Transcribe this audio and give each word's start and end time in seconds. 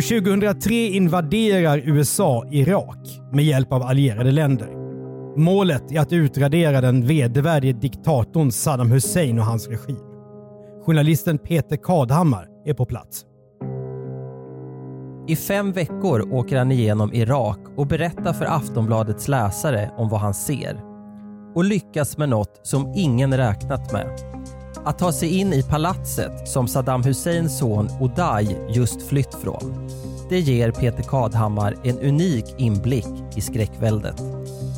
År 0.00 0.20
2003 0.20 0.74
invaderar 0.74 1.78
USA 1.78 2.46
Irak 2.50 3.20
med 3.32 3.44
hjälp 3.44 3.72
av 3.72 3.82
allierade 3.82 4.30
länder. 4.30 4.68
Målet 5.36 5.92
är 5.92 6.00
att 6.00 6.12
utradera 6.12 6.80
den 6.80 7.06
vedervärdige 7.06 7.72
diktatorn 7.72 8.52
Saddam 8.52 8.90
Hussein 8.90 9.38
och 9.38 9.44
hans 9.44 9.68
regim. 9.68 9.98
Journalisten 10.86 11.38
Peter 11.38 11.76
Kadhammar 11.76 12.46
är 12.64 12.74
på 12.74 12.86
plats. 12.86 13.24
I 15.28 15.36
fem 15.36 15.72
veckor 15.72 16.34
åker 16.34 16.58
han 16.58 16.72
igenom 16.72 17.14
Irak 17.14 17.58
och 17.76 17.86
berättar 17.86 18.32
för 18.32 18.44
Aftonbladets 18.44 19.28
läsare 19.28 19.90
om 19.96 20.08
vad 20.08 20.20
han 20.20 20.34
ser. 20.34 20.80
Och 21.54 21.64
lyckas 21.64 22.18
med 22.18 22.28
något 22.28 22.60
som 22.62 22.92
ingen 22.96 23.36
räknat 23.36 23.92
med. 23.92 24.10
Att 24.84 24.98
ta 24.98 25.12
sig 25.12 25.38
in 25.38 25.52
i 25.52 25.62
palatset 25.62 26.48
som 26.48 26.68
Saddam 26.68 27.02
Husseins 27.02 27.58
son 27.58 27.88
Oday 28.00 28.56
just 28.70 29.02
flytt 29.02 29.34
från. 29.34 29.88
Det 30.28 30.40
ger 30.40 30.70
Peter 30.70 31.02
Kadhammar 31.02 31.76
en 31.84 31.98
unik 31.98 32.54
inblick 32.58 33.06
i 33.36 33.40
skräckväldet. 33.40 34.16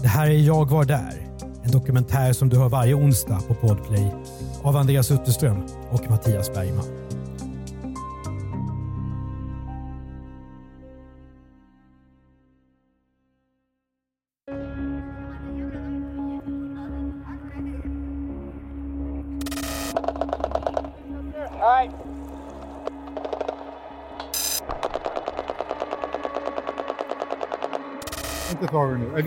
Det 0.02 0.08
här 0.08 0.26
är 0.26 0.38
Jag 0.38 0.70
var 0.70 0.84
där. 0.84 1.28
En 1.62 1.70
dokumentär 1.70 2.32
som 2.32 2.48
du 2.48 2.58
hör 2.58 2.68
varje 2.68 2.94
onsdag 2.94 3.40
på 3.48 3.54
Podplay 3.54 4.14
av 4.62 4.76
Andreas 4.76 5.10
Utterström 5.10 5.62
och 5.90 6.10
Mattias 6.10 6.52
Bergman. 6.54 7.01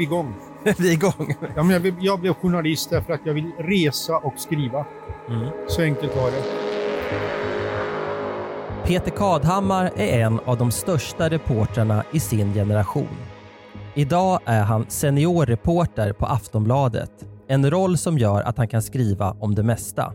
Igång? 0.06 0.34
Vi 0.78 0.90
är 0.90 0.94
igång. 0.94 1.36
Ja, 1.56 1.64
men 1.64 1.70
jag, 1.70 1.80
vill- 1.80 1.96
jag 2.00 2.20
blev 2.20 2.34
journalist 2.34 2.90
därför 2.90 3.14
att 3.14 3.22
jag 3.24 3.34
vill 3.34 3.52
resa 3.60 4.18
och 4.18 4.34
skriva. 4.38 4.86
Så 5.68 5.82
enkelt 5.82 6.16
var 6.16 6.32
det. 6.32 6.42
Peter 8.84 9.12
Kadhammar 9.12 9.92
är 9.96 10.20
en 10.22 10.40
av 10.46 10.58
de 10.58 10.72
största 10.72 11.30
reportrarna 11.30 12.04
i 12.12 12.20
sin 12.20 12.54
generation. 12.54 13.08
Idag 13.96 14.40
är 14.46 14.62
han 14.64 14.86
seniorreporter 14.90 16.14
på 16.14 16.26
Aftonbladet. 16.26 17.12
En 17.48 17.72
roll 17.72 17.98
som 17.98 18.18
gör 18.18 18.42
att 18.42 18.58
han 18.58 18.68
kan 18.68 18.82
skriva 18.82 19.32
om 19.40 19.56
det 19.56 19.64
mesta. 19.64 20.14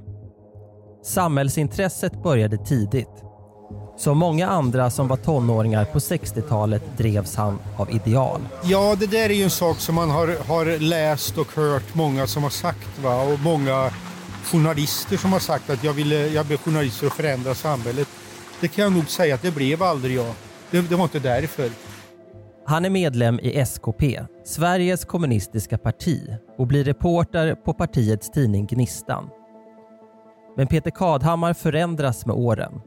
Samhällsintresset 1.05 2.23
började 2.23 2.57
tidigt. 2.57 3.25
Som 4.01 4.19
många 4.19 4.47
andra 4.47 4.91
som 4.91 5.09
var 5.09 5.17
tonåringar 5.17 5.85
på 5.85 5.99
60-talet 5.99 6.83
drevs 6.97 7.37
han 7.37 7.59
av 7.77 7.91
ideal. 7.91 8.41
Ja, 8.65 8.97
det 8.99 9.07
där 9.07 9.31
är 9.31 9.35
ju 9.35 9.43
en 9.43 9.51
sak 9.51 9.81
som 9.81 9.95
man 9.95 10.11
har, 10.11 10.47
har 10.49 10.79
läst 10.79 11.39
och 11.39 11.53
hört 11.57 11.95
många 11.95 12.27
som 12.27 12.43
har 12.43 12.51
sagt. 12.51 12.99
Va? 13.03 13.23
Och 13.23 13.41
många 13.41 13.91
journalister 14.45 15.17
som 15.17 15.33
har 15.33 15.39
sagt 15.39 15.71
att 15.71 15.85
jag, 15.85 15.93
ville, 15.93 16.29
jag 16.29 16.47
blev 16.47 16.59
journalist 16.59 16.97
för 16.97 17.07
att 17.07 17.13
förändra 17.13 17.55
samhället. 17.55 18.09
Det 18.61 18.69
kan 18.69 18.85
jag 18.85 18.93
nog 18.93 19.09
säga 19.09 19.35
att 19.35 19.43
det 19.43 19.55
blev 19.55 19.83
aldrig 19.83 20.17
jag. 20.17 20.35
Det, 20.71 20.81
det 20.81 20.97
var 20.97 21.05
inte 21.05 21.19
därför. 21.19 21.71
Han 22.67 22.85
är 22.85 22.91
medlem 22.91 23.41
i 23.43 23.61
SKP, 23.61 24.21
Sveriges 24.45 25.05
kommunistiska 25.05 25.79
parti 25.79 26.37
och 26.59 26.67
blir 26.67 26.85
reporter 26.85 27.55
på 27.55 27.75
partiets 27.75 28.31
tidning 28.31 28.67
Gnistan. 28.67 29.29
Men 30.57 30.67
Peter 30.67 30.91
Kadhammar 30.91 31.55
förändras 31.55 32.27
med 32.27 32.37
åren. 32.37 32.81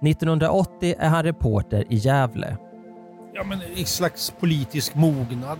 1980 0.00 0.94
är 0.98 1.08
han 1.08 1.22
reporter 1.22 1.84
i 1.88 1.96
Gävle. 1.96 2.56
Ja, 3.32 3.44
men 3.44 3.60
en 3.76 3.86
slags 3.86 4.30
politisk 4.30 4.94
mognad. 4.94 5.58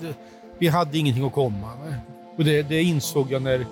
Vi 0.58 0.69
hade 0.69 0.98
ingenting 0.98 1.26
att 1.26 1.32
komma 1.32 1.76
med. 1.84 2.00
Och 2.38 2.44
det, 2.44 2.62
det 2.62 2.82
insåg 2.82 3.32
jag 3.32 3.42
när, 3.42 3.66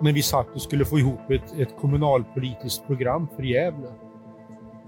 när 0.00 0.12
vi 0.12 0.22
satt 0.22 0.54
och 0.54 0.62
skulle 0.62 0.84
få 0.84 0.98
ihop 0.98 1.30
ett, 1.30 1.58
ett 1.58 1.76
kommunalpolitiskt 1.80 2.86
program 2.86 3.28
för 3.36 3.42
Gävle. 3.42 3.88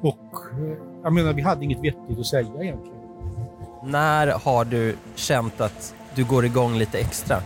Och 0.00 0.34
eh, 0.52 0.78
jag 1.02 1.12
menar, 1.12 1.32
vi 1.32 1.42
hade 1.42 1.64
inget 1.64 1.78
vettigt 1.78 2.18
att 2.18 2.26
säga 2.26 2.62
egentligen. 2.62 2.96
När 3.84 4.26
har 4.26 4.64
du 4.64 4.96
känt 5.14 5.60
att 5.60 5.94
du 6.14 6.24
går 6.24 6.44
igång 6.44 6.74
lite 6.74 6.98
extra? 6.98 7.36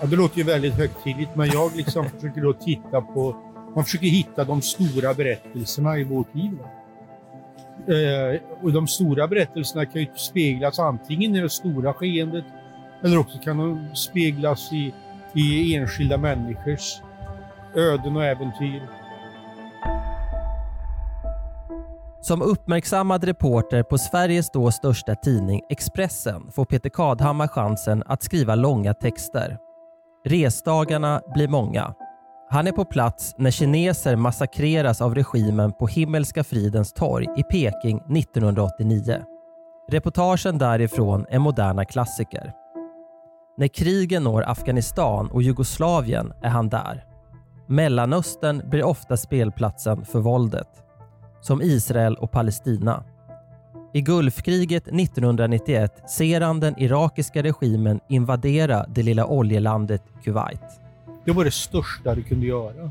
Ja, 0.00 0.06
det 0.06 0.16
låter 0.16 0.38
ju 0.38 0.44
väldigt 0.44 0.74
högtidligt, 0.74 1.36
men 1.36 1.48
jag 1.48 1.76
liksom 1.76 2.08
försöker 2.14 2.40
då 2.40 2.52
titta 2.52 3.00
på... 3.00 3.36
Man 3.74 3.84
försöker 3.84 4.06
hitta 4.06 4.44
de 4.44 4.62
stora 4.62 5.14
berättelserna 5.14 5.98
i 5.98 6.04
vårt 6.04 6.34
liv. 6.34 6.58
Eh, 7.88 8.40
och 8.62 8.72
de 8.72 8.86
stora 8.86 9.28
berättelserna 9.28 9.86
kan 9.86 10.00
ju 10.00 10.08
speglas 10.16 10.78
antingen 10.78 11.36
i 11.36 11.40
det 11.40 11.50
stora 11.50 11.94
skeendet 11.94 12.44
eller 13.02 13.18
också 13.18 13.38
kan 13.38 13.58
de 13.58 13.96
speglas 13.96 14.72
i, 14.72 14.94
i 15.34 15.74
enskilda 15.74 16.18
människors 16.18 17.02
öden 17.74 18.16
och 18.16 18.24
äventyr. 18.24 18.82
Som 22.20 22.42
uppmärksammad 22.42 23.24
reporter 23.24 23.82
på 23.82 23.98
Sveriges 23.98 24.50
då 24.50 24.70
största 24.70 25.14
tidning 25.14 25.60
Expressen 25.70 26.52
får 26.52 26.64
Peter 26.64 26.90
Kadhammar 26.90 27.48
chansen 27.48 28.02
att 28.06 28.22
skriva 28.22 28.54
långa 28.54 28.94
texter. 28.94 29.58
Resdagarna 30.24 31.22
blir 31.34 31.48
många. 31.48 31.94
Han 32.50 32.66
är 32.66 32.72
på 32.72 32.84
plats 32.84 33.34
när 33.38 33.50
kineser 33.50 34.16
massakreras 34.16 35.00
av 35.00 35.14
regimen 35.14 35.72
på 35.72 35.86
Himmelska 35.86 36.44
fridens 36.44 36.92
torg 36.92 37.26
i 37.36 37.42
Peking 37.42 37.96
1989. 37.96 39.22
Reportagen 39.90 40.58
därifrån 40.58 41.26
är 41.30 41.38
moderna 41.38 41.84
klassiker. 41.84 42.52
När 43.56 43.68
krigen 43.68 44.24
når 44.24 44.42
Afghanistan 44.48 45.30
och 45.30 45.42
Jugoslavien 45.42 46.32
är 46.42 46.48
han 46.48 46.68
där. 46.68 47.04
Mellanöstern 47.66 48.70
blir 48.70 48.84
ofta 48.84 49.16
spelplatsen 49.16 50.04
för 50.04 50.20
våldet 50.20 50.68
som 51.40 51.62
Israel 51.62 52.14
och 52.14 52.30
Palestina. 52.30 53.04
I 53.92 54.00
Gulfkriget 54.00 54.88
1991 54.88 56.10
ser 56.10 56.40
han 56.40 56.60
den 56.60 56.78
irakiska 56.78 57.42
regimen 57.42 58.00
invadera 58.08 58.86
det 58.88 59.02
lilla 59.02 59.26
oljelandet 59.26 60.02
Kuwait. 60.24 60.83
Det 61.24 61.32
var 61.32 61.44
det 61.44 61.50
största 61.50 62.14
du 62.14 62.22
kunde 62.22 62.46
göra. 62.46 62.90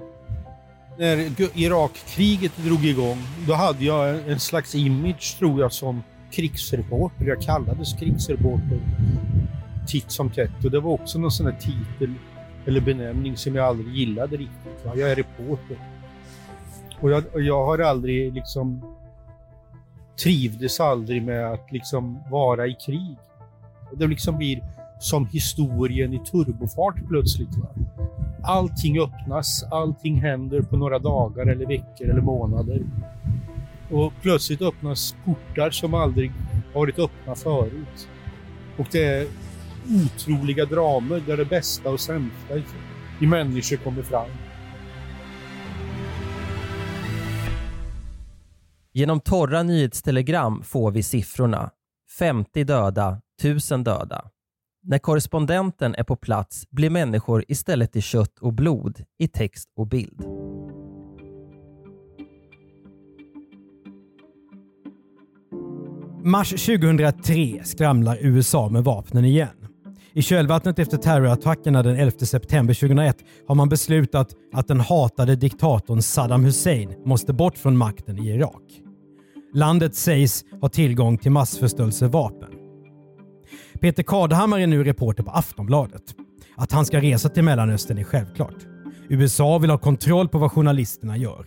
När 0.97 1.17
Irakkriget 1.59 2.57
drog 2.57 2.85
igång, 2.85 3.17
då 3.47 3.53
hade 3.53 3.83
jag 3.85 4.09
en- 4.09 4.29
en 4.29 4.39
slags 4.39 4.75
image, 4.75 5.35
tror 5.39 5.61
jag, 5.61 5.71
som 5.73 6.03
krigsreporter. 6.31 7.25
Jag 7.25 7.41
kallades 7.41 7.93
krigsreporter 7.93 8.79
titt 9.87 10.11
som 10.11 10.29
tätt. 10.29 10.65
Och 10.65 10.71
det 10.71 10.79
var 10.79 10.91
också 10.91 11.19
någon 11.19 11.31
sån 11.31 11.45
här 11.45 11.59
titel 11.59 12.13
eller 12.65 12.81
benämning 12.81 13.37
som 13.37 13.55
jag 13.55 13.65
aldrig 13.65 13.95
gillade 13.95 14.37
riktigt. 14.37 14.85
Va? 14.85 14.91
Jag 14.95 15.11
är 15.11 15.15
reporter. 15.15 15.77
Och 17.01 17.11
jag, 17.11 17.23
och 17.33 17.41
jag 17.41 17.65
har 17.65 17.79
aldrig 17.79 18.33
liksom 18.33 18.81
trivdes 20.23 20.79
aldrig 20.79 21.23
med 21.23 21.51
att 21.51 21.71
liksom 21.71 22.19
vara 22.31 22.67
i 22.67 22.73
krig. 22.85 23.15
Och 23.91 23.97
det 23.97 24.07
liksom 24.07 24.37
blir 24.37 24.61
som 25.03 25.27
historien 25.27 26.13
i 26.13 26.19
turbofart 26.19 26.95
plötsligt. 27.07 27.57
Va? 27.57 27.67
Allting 28.43 28.99
öppnas, 28.99 29.63
allting 29.71 30.21
händer 30.21 30.61
på 30.61 30.77
några 30.77 30.99
dagar 30.99 31.45
eller 31.45 31.65
veckor 31.65 32.09
eller 32.09 32.21
månader. 32.21 32.81
Och 33.91 34.13
plötsligt 34.21 34.61
öppnas 34.61 35.15
portar 35.25 35.69
som 35.71 35.93
aldrig 35.93 36.31
varit 36.73 36.99
öppna 36.99 37.35
förut. 37.35 38.07
Och 38.77 38.87
det 38.91 39.03
är 39.03 39.27
otroliga 40.05 40.65
dramer 40.65 41.23
där 41.27 41.37
det 41.37 41.45
bästa 41.45 41.89
och 41.89 41.99
sämsta 41.99 42.57
i- 42.57 42.63
i 43.21 43.27
människor 43.27 43.77
kommer 43.77 44.01
fram. 44.03 44.29
Genom 48.93 49.19
torra 49.19 49.63
nyhetstelegram 49.63 50.63
får 50.63 50.91
vi 50.91 51.03
siffrorna. 51.03 51.69
50 52.19 52.63
döda, 52.63 53.21
1000 53.41 53.83
döda. 53.83 54.29
När 54.85 54.97
korrespondenten 54.97 55.95
är 55.95 56.03
på 56.03 56.15
plats 56.15 56.63
blir 56.69 56.89
människor 56.89 57.45
istället 57.47 57.95
i 57.95 58.01
kött 58.01 58.39
och 58.39 58.53
blod, 58.53 59.03
i 59.19 59.27
text 59.27 59.69
och 59.75 59.87
bild. 59.87 60.21
Mars 66.23 66.49
2003 66.49 67.61
skramlar 67.63 68.17
USA 68.21 68.69
med 68.69 68.83
vapnen 68.83 69.25
igen. 69.25 69.49
I 70.13 70.21
kölvattnet 70.21 70.79
efter 70.79 70.97
terrorattackerna 70.97 71.83
den 71.83 71.95
11 71.95 72.11
september 72.17 72.73
2001 72.73 73.17
har 73.47 73.55
man 73.55 73.69
beslutat 73.69 74.35
att 74.53 74.67
den 74.67 74.79
hatade 74.79 75.35
diktatorn 75.35 76.01
Saddam 76.01 76.43
Hussein 76.43 76.93
måste 77.05 77.33
bort 77.33 77.57
från 77.57 77.77
makten 77.77 78.19
i 78.19 78.29
Irak. 78.29 78.63
Landet 79.53 79.95
sägs 79.95 80.45
ha 80.61 80.69
tillgång 80.69 81.17
till 81.17 81.31
massförstörelsevapen. 81.31 82.52
Peter 83.83 84.03
Kadhammar 84.03 84.59
är 84.59 84.67
nu 84.67 84.83
reporter 84.83 85.23
på 85.23 85.31
Aftonbladet. 85.31 86.01
Att 86.55 86.71
han 86.71 86.85
ska 86.85 87.01
resa 87.01 87.29
till 87.29 87.43
Mellanöstern 87.43 87.97
är 87.97 88.03
självklart. 88.03 88.55
USA 89.09 89.57
vill 89.57 89.69
ha 89.69 89.77
kontroll 89.77 90.27
på 90.27 90.37
vad 90.37 90.51
journalisterna 90.51 91.17
gör. 91.17 91.45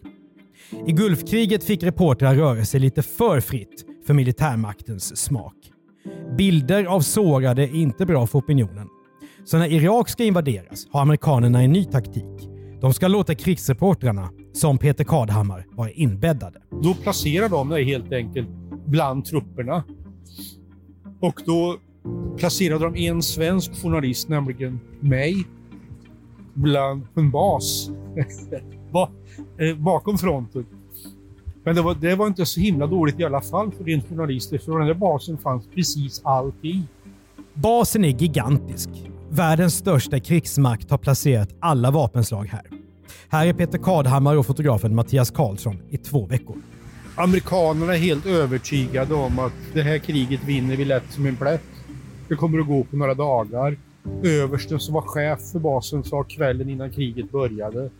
I 0.87 0.93
Gulfkriget 0.93 1.65
fick 1.65 1.83
reportrar 1.83 2.35
röra 2.35 2.65
sig 2.65 2.81
lite 2.81 3.03
för 3.03 3.41
fritt 3.41 3.85
för 4.07 4.15
militärmaktens 4.15 5.17
smak. 5.17 5.55
Bilder 6.39 6.85
av 6.85 7.01
sårade 7.01 7.63
är 7.63 7.75
inte 7.75 8.07
bra 8.07 8.27
för 8.27 8.39
opinionen. 8.39 8.89
Så 9.45 9.59
när 9.59 9.73
Irak 9.73 10.09
ska 10.09 10.25
invaderas 10.25 10.87
har 10.91 11.01
amerikanerna 11.01 11.63
en 11.63 11.73
ny 11.73 11.85
taktik. 11.85 12.49
De 12.81 12.95
ska 12.95 13.09
låta 13.09 13.35
krigsreportrarna, 13.35 14.31
som 14.53 14.79
Peter 14.79 15.05
Kadhammar, 15.05 15.67
vara 15.71 15.91
inbäddade. 15.91 16.63
Då 16.83 16.95
placerar 16.95 17.49
de 17.49 17.69
dig 17.69 17.85
helt 17.85 18.13
enkelt 18.13 18.49
bland 18.87 19.25
trupperna. 19.25 19.85
Och 21.21 21.43
då 21.47 21.77
placerade 22.37 22.85
de 22.85 22.97
en 22.97 23.23
svensk 23.23 23.83
journalist, 23.83 24.29
nämligen 24.29 24.81
mig, 25.01 25.47
bland 26.55 27.07
en 27.15 27.31
bas 27.31 27.91
ba, 28.93 29.11
eh, 29.59 29.77
bakom 29.77 30.19
fronten. 30.19 30.67
Men 31.65 31.75
det 31.75 31.83
var, 31.83 31.95
det 31.95 32.15
var 32.15 32.27
inte 32.27 32.47
så 32.47 32.61
himla 32.61 32.87
dåligt 32.87 33.21
i 33.21 33.25
alla 33.25 33.41
fall 33.41 33.73
för 33.73 33.85
rent 33.85 34.09
journalister, 34.09 34.59
för 34.59 34.79
den 34.79 34.87
där 34.87 34.95
basen 34.95 35.39
fanns 35.39 35.69
precis 35.75 36.21
allting. 36.25 36.89
Basen 37.55 38.05
är 38.05 38.09
gigantisk. 38.09 38.89
Världens 39.31 39.75
största 39.75 40.21
krigsmakt 40.21 40.91
har 40.91 40.99
placerat 40.99 41.49
alla 41.61 41.91
vapenslag 41.91 42.45
här. 42.45 42.63
Här 43.29 43.47
är 43.47 43.53
Peter 43.53 43.79
Kadhammar 43.79 44.37
och 44.37 44.47
fotografen 44.47 44.95
Mattias 44.95 45.31
Karlsson 45.31 45.79
i 45.91 45.97
två 45.99 46.27
veckor. 46.27 46.57
Amerikanerna 47.17 47.95
är 47.95 47.99
helt 47.99 48.27
övertygade 48.27 49.15
om 49.15 49.39
att 49.39 49.53
det 49.75 49.83
här 49.83 49.99
kriget 49.99 50.45
vinner 50.45 50.77
vi 50.77 50.85
lätt 50.85 51.13
som 51.13 51.27
en 51.27 51.37
plätt. 51.37 51.63
Det 52.29 52.35
kommer 52.35 52.59
att 52.59 52.67
gå 52.67 52.85
på 52.85 52.97
några 52.97 53.15
dagar. 53.15 53.77
Översten 54.23 54.81
som 54.81 54.95
var 54.95 55.03
chef 55.03 55.41
för 55.53 55.59
basen 55.59 56.05
sa 56.05 56.23
kvällen 56.23 56.69
innan 56.69 56.91
kriget 56.91 57.31
började. 57.33 57.91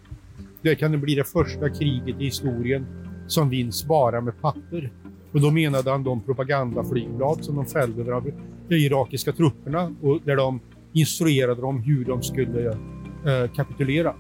Det 0.63 0.75
kan 0.75 0.93
det 0.93 0.99
bli 0.99 1.15
det 1.15 1.25
första 1.25 1.71
kriget 1.71 2.21
i 2.21 2.25
historien 2.25 2.87
som 3.27 3.49
vinns 3.49 3.85
bara 3.85 4.21
med 4.21 4.41
papper. 4.41 4.91
Och 5.33 5.41
då 5.41 5.51
menade 5.51 5.91
han 5.91 6.05
de 6.05 6.21
propagandaflygblad 6.21 7.45
som 7.45 7.57
de 7.57 7.67
fällde 7.67 8.03
över 8.03 8.35
de 8.69 8.75
irakiska 8.75 9.33
trupperna 9.33 9.95
och 10.03 10.21
där 10.25 10.37
de 10.37 10.61
instruerade 10.93 11.61
dem 11.61 11.83
hur 11.83 12.05
de 12.05 12.23
skulle 12.23 12.69
eh, 12.69 13.51
kapitulera. 13.57 14.15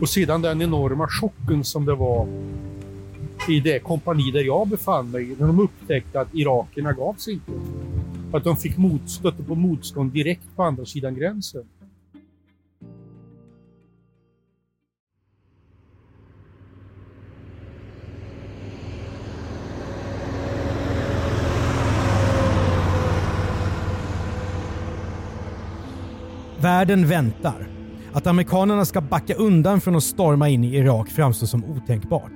Och 0.00 0.08
sedan 0.08 0.42
den 0.42 0.62
enorma 0.62 1.08
chocken 1.08 1.64
som 1.64 1.84
det 1.84 1.94
var 1.94 2.26
i 3.48 3.60
det 3.60 3.78
kompani 3.78 4.30
där 4.30 4.42
jag 4.42 4.68
befann 4.68 5.10
mig 5.10 5.36
när 5.38 5.46
de 5.46 5.60
upptäckte 5.60 6.20
att 6.20 6.34
irakierna 6.34 6.92
gav 6.92 7.14
sig 7.14 7.34
inte. 7.34 7.52
Att 8.32 8.44
de 8.44 8.56
fick 8.56 8.76
mot, 8.76 9.02
på 9.46 9.54
motstånd 9.54 10.12
direkt 10.12 10.56
på 10.56 10.62
andra 10.62 10.84
sidan 10.84 11.14
gränsen. 11.14 11.64
Världen 26.60 27.06
väntar. 27.06 27.68
Att 28.12 28.26
amerikanerna 28.26 28.84
ska 28.84 29.00
backa 29.00 29.34
undan 29.34 29.80
från 29.80 29.96
att 29.96 30.02
storma 30.02 30.48
in 30.48 30.64
i 30.64 30.76
Irak 30.76 31.08
framstår 31.08 31.46
som 31.46 31.64
otänkbart. 31.64 32.32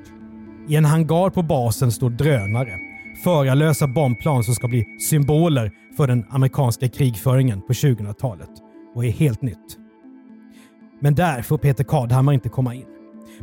I 0.69 0.76
en 0.76 0.84
hangar 0.84 1.31
på 1.31 1.42
basen 1.42 1.92
står 1.92 2.10
drönare. 2.10 2.86
Förarlösa 3.24 3.86
bombplan 3.86 4.44
som 4.44 4.54
ska 4.54 4.68
bli 4.68 4.84
symboler 5.00 5.70
för 5.96 6.06
den 6.06 6.24
amerikanska 6.30 6.88
krigföringen 6.88 7.60
på 7.62 7.72
2000-talet 7.72 8.50
och 8.94 9.04
är 9.04 9.10
helt 9.10 9.42
nytt. 9.42 9.78
Men 11.00 11.14
där 11.14 11.42
får 11.42 11.58
Peter 11.58 11.84
Kadhammar 11.84 12.32
inte 12.32 12.48
komma 12.48 12.74
in. 12.74 12.86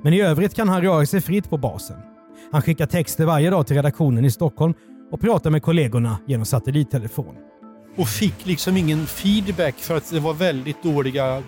Men 0.01 0.13
i 0.13 0.21
övrigt 0.21 0.55
kan 0.55 0.69
han 0.69 0.81
röra 0.81 1.05
sig 1.05 1.21
fritt 1.21 1.49
på 1.49 1.57
basen. 1.57 1.97
Han 2.51 2.61
skickar 2.61 2.85
texter 2.85 3.25
varje 3.25 3.49
dag 3.49 3.67
till 3.67 3.75
redaktionen 3.75 4.25
i 4.25 4.31
Stockholm 4.31 4.73
och 5.11 5.21
pratar 5.21 5.49
med 5.49 5.63
kollegorna 5.63 6.17
genom 6.27 6.45
satellittelefon 6.45 7.35
och 7.95 8.07
fick 8.07 8.45
liksom 8.45 8.77
ingen 8.77 9.05
feedback 9.05 9.75
för 9.75 9.97
att 9.97 10.09
det 10.09 10.19
var 10.19 10.33
väldigt 10.33 10.83
dåliga, 10.83 11.43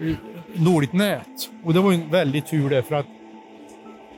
eh, 0.00 0.16
dåligt 0.54 0.92
nät. 0.92 1.50
Och 1.64 1.74
det 1.74 1.80
var 1.80 1.92
en 1.92 2.10
väldigt 2.10 2.46
tur 2.46 2.70
det 2.70 2.82
för 2.82 2.94
att 2.94 3.06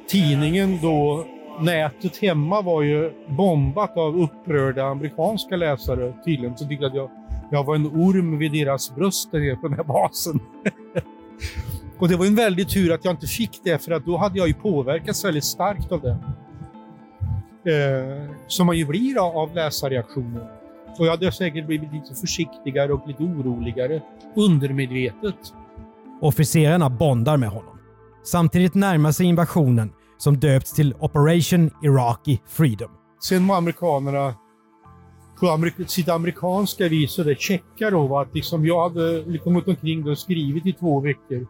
tidningen 0.08 0.78
då, 0.82 1.26
nätet 1.62 2.16
hemma 2.16 2.62
var 2.62 2.82
ju 2.82 3.12
bombat 3.28 3.96
av 3.96 4.20
upprörda 4.20 4.84
amerikanska 4.84 5.56
läsare 5.56 6.12
tydligen. 6.24 6.56
Så 6.56 6.66
tyckte 6.66 6.86
att 6.86 6.94
jag, 6.94 7.10
jag 7.50 7.64
var 7.64 7.74
en 7.74 7.86
orm 7.86 8.38
vid 8.38 8.52
deras 8.52 8.94
bröst 8.94 9.32
där 9.32 9.40
nere 9.40 9.56
på 9.56 9.68
den 9.68 9.76
här 9.76 9.84
basen. 9.84 10.40
och 11.98 12.08
det 12.08 12.16
var 12.16 12.26
en 12.26 12.34
väldig 12.34 12.68
tur 12.68 12.92
att 12.92 13.04
jag 13.04 13.12
inte 13.12 13.26
fick 13.26 13.60
det 13.64 13.84
för 13.84 13.92
att 13.92 14.06
då 14.06 14.16
hade 14.16 14.38
jag 14.38 14.48
ju 14.48 14.54
påverkats 14.54 15.24
väldigt 15.24 15.44
starkt 15.44 15.92
av 15.92 16.00
det. 16.00 16.18
Eh, 17.64 18.30
som 18.46 18.66
man 18.66 18.78
ju 18.78 18.86
blir 18.86 19.42
av 19.42 19.54
läsarreaktioner. 19.54 20.46
Och 20.98 21.06
jag 21.06 21.10
hade 21.10 21.32
säkert 21.32 21.66
blivit 21.66 21.92
lite 21.92 22.14
försiktigare 22.14 22.92
och 22.92 23.08
lite 23.08 23.22
oroligare. 23.22 24.02
Undermedvetet. 24.34 25.36
Officerarna 26.20 26.90
bondar 26.90 27.36
med 27.36 27.48
honom. 27.48 27.78
Samtidigt 28.24 28.74
närmar 28.74 29.12
sig 29.12 29.26
invasionen 29.26 29.92
som 30.20 30.36
döpts 30.36 30.72
till 30.72 30.94
Operation 30.98 31.70
Iraqi 31.82 32.40
Freedom. 32.46 32.90
Sen 33.22 33.46
var 33.46 33.56
amerikanerna 33.56 34.34
på 35.40 35.70
sitt 35.86 36.08
amerikanska 36.08 36.88
vis 36.88 37.12
så 37.12 37.34
checka 37.34 37.90
då 37.90 38.18
att 38.18 38.34
liksom 38.34 38.66
jag 38.66 38.88
hade 38.88 39.24
liksom 39.24 39.54
gått 39.54 39.68
omkring 39.68 40.08
och 40.08 40.18
skrivit 40.18 40.66
i 40.66 40.72
två 40.72 41.00
veckor 41.00 41.46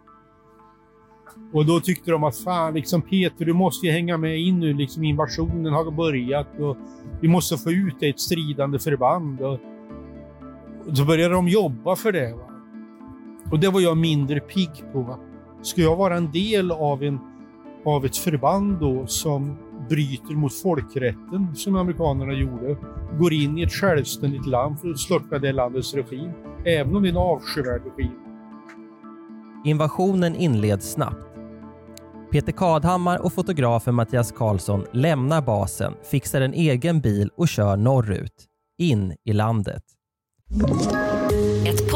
och 1.53 1.67
då 1.67 1.81
tyckte 1.81 2.11
de 2.11 2.25
att 2.25 2.37
fan, 2.37 2.75
liksom 2.75 3.03
Peter, 3.03 3.45
du 3.45 3.53
måste 3.53 3.87
ju 3.87 3.93
hänga 3.93 4.17
med 4.17 4.41
in 4.41 4.61
nu. 4.61 4.73
Liksom 4.75 5.05
invasionen 5.05 5.73
har 5.73 5.91
börjat 5.91 6.61
och 6.61 6.77
vi 7.21 7.29
måste 7.29 7.57
få 7.57 7.71
ut 7.71 8.03
ett 8.03 8.21
stridande 8.21 8.79
förband. 8.79 9.41
Och, 9.41 9.59
och 10.87 11.07
började 11.07 11.35
de 11.35 11.49
jobba 11.49 11.97
för 11.97 12.13
det. 12.13 12.35
Va? 12.35 12.51
Och 13.51 13.61
det 13.61 13.69
var 13.69 13.81
jag 13.81 13.97
mindre 13.97 14.41
pigg 14.41 14.71
på. 14.93 15.01
Va? 15.01 15.19
Ska 15.63 15.83
jag 15.83 15.97
vara 15.97 16.17
en 16.17 16.33
del 16.33 16.71
av, 16.71 17.03
en, 17.03 17.19
av 17.85 18.05
ett 18.05 18.17
förband 18.17 18.81
då 18.81 19.07
som 19.07 19.59
bryter 19.89 20.35
mot 20.35 20.55
folkrätten, 20.55 21.55
som 21.55 21.77
amerikanerna 21.77 22.33
gjorde, 22.33 22.77
går 23.19 23.33
in 23.33 23.59
i 23.59 23.63
ett 23.63 23.73
självständigt 23.73 24.47
land 24.47 24.81
för 24.81 24.91
att 24.91 24.99
störta 24.99 25.39
det 25.39 25.53
landets 25.53 25.95
regim, 25.95 26.31
även 26.65 26.97
om 26.97 27.03
det 27.03 27.09
är 27.09 27.11
en 27.11 27.17
avskyvärd 27.17 27.83
regim. 27.97 28.13
Invasionen 29.65 30.37
inleds 30.37 30.93
snabbt. 30.93 31.27
Peter 32.31 32.53
Kadhammar 32.53 33.19
och 33.19 33.33
fotografen 33.33 33.95
Mattias 33.95 34.33
Karlsson 34.33 34.85
lämnar 34.93 35.43
basen, 35.43 35.95
fixar 36.11 36.41
en 36.41 36.55
egen 36.55 37.01
bil 37.01 37.31
och 37.37 37.49
kör 37.49 37.77
norrut, 37.77 38.47
in 38.79 39.17
i 39.25 39.33
landet. 39.33 39.83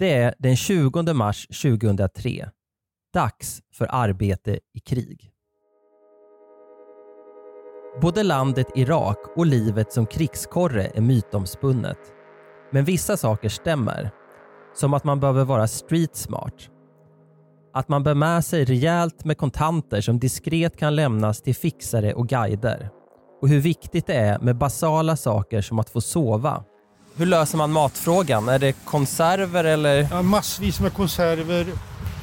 Det 0.00 0.14
är 0.14 0.34
den 0.38 0.56
20 0.56 1.14
mars 1.14 1.46
2003. 1.46 2.50
Dags 3.14 3.62
för 3.74 3.86
arbete 3.90 4.58
i 4.74 4.80
krig. 4.80 5.32
Både 8.02 8.22
landet 8.22 8.66
Irak 8.74 9.18
och 9.36 9.46
livet 9.46 9.92
som 9.92 10.06
krigskorre 10.06 10.90
är 10.94 11.00
mytomspunnet. 11.00 11.98
Men 12.70 12.84
vissa 12.84 13.16
saker 13.16 13.48
stämmer. 13.48 14.10
Som 14.74 14.94
att 14.94 15.04
man 15.04 15.20
behöver 15.20 15.44
vara 15.44 15.68
street 15.68 16.16
smart. 16.16 16.70
Att 17.74 17.88
man 17.88 18.02
bär 18.02 18.14
med 18.14 18.44
sig 18.44 18.64
rejält 18.64 19.24
med 19.24 19.38
kontanter 19.38 20.00
som 20.00 20.18
diskret 20.18 20.76
kan 20.76 20.96
lämnas 20.96 21.42
till 21.42 21.54
fixare 21.54 22.14
och 22.14 22.28
guider. 22.28 22.90
Och 23.42 23.48
hur 23.48 23.60
viktigt 23.60 24.06
det 24.06 24.14
är 24.14 24.38
med 24.38 24.56
basala 24.56 25.16
saker 25.16 25.60
som 25.60 25.78
att 25.78 25.90
få 25.90 26.00
sova. 26.00 26.64
Hur 27.20 27.26
löser 27.26 27.58
man 27.58 27.72
matfrågan? 27.72 28.48
Är 28.48 28.58
det 28.58 28.72
konserver 28.72 29.64
eller? 29.64 30.08
Ja, 30.10 30.22
massvis 30.22 30.80
med 30.80 30.92
konserver, 30.92 31.66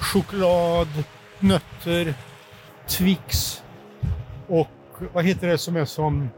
choklad, 0.02 0.88
nötter, 1.40 2.14
Twix 2.88 3.62
och 4.48 4.68
vad 5.14 5.26
heter 5.26 5.48
det 5.48 5.58
som 5.58 5.76
är 5.76 5.86
som... 5.86 6.30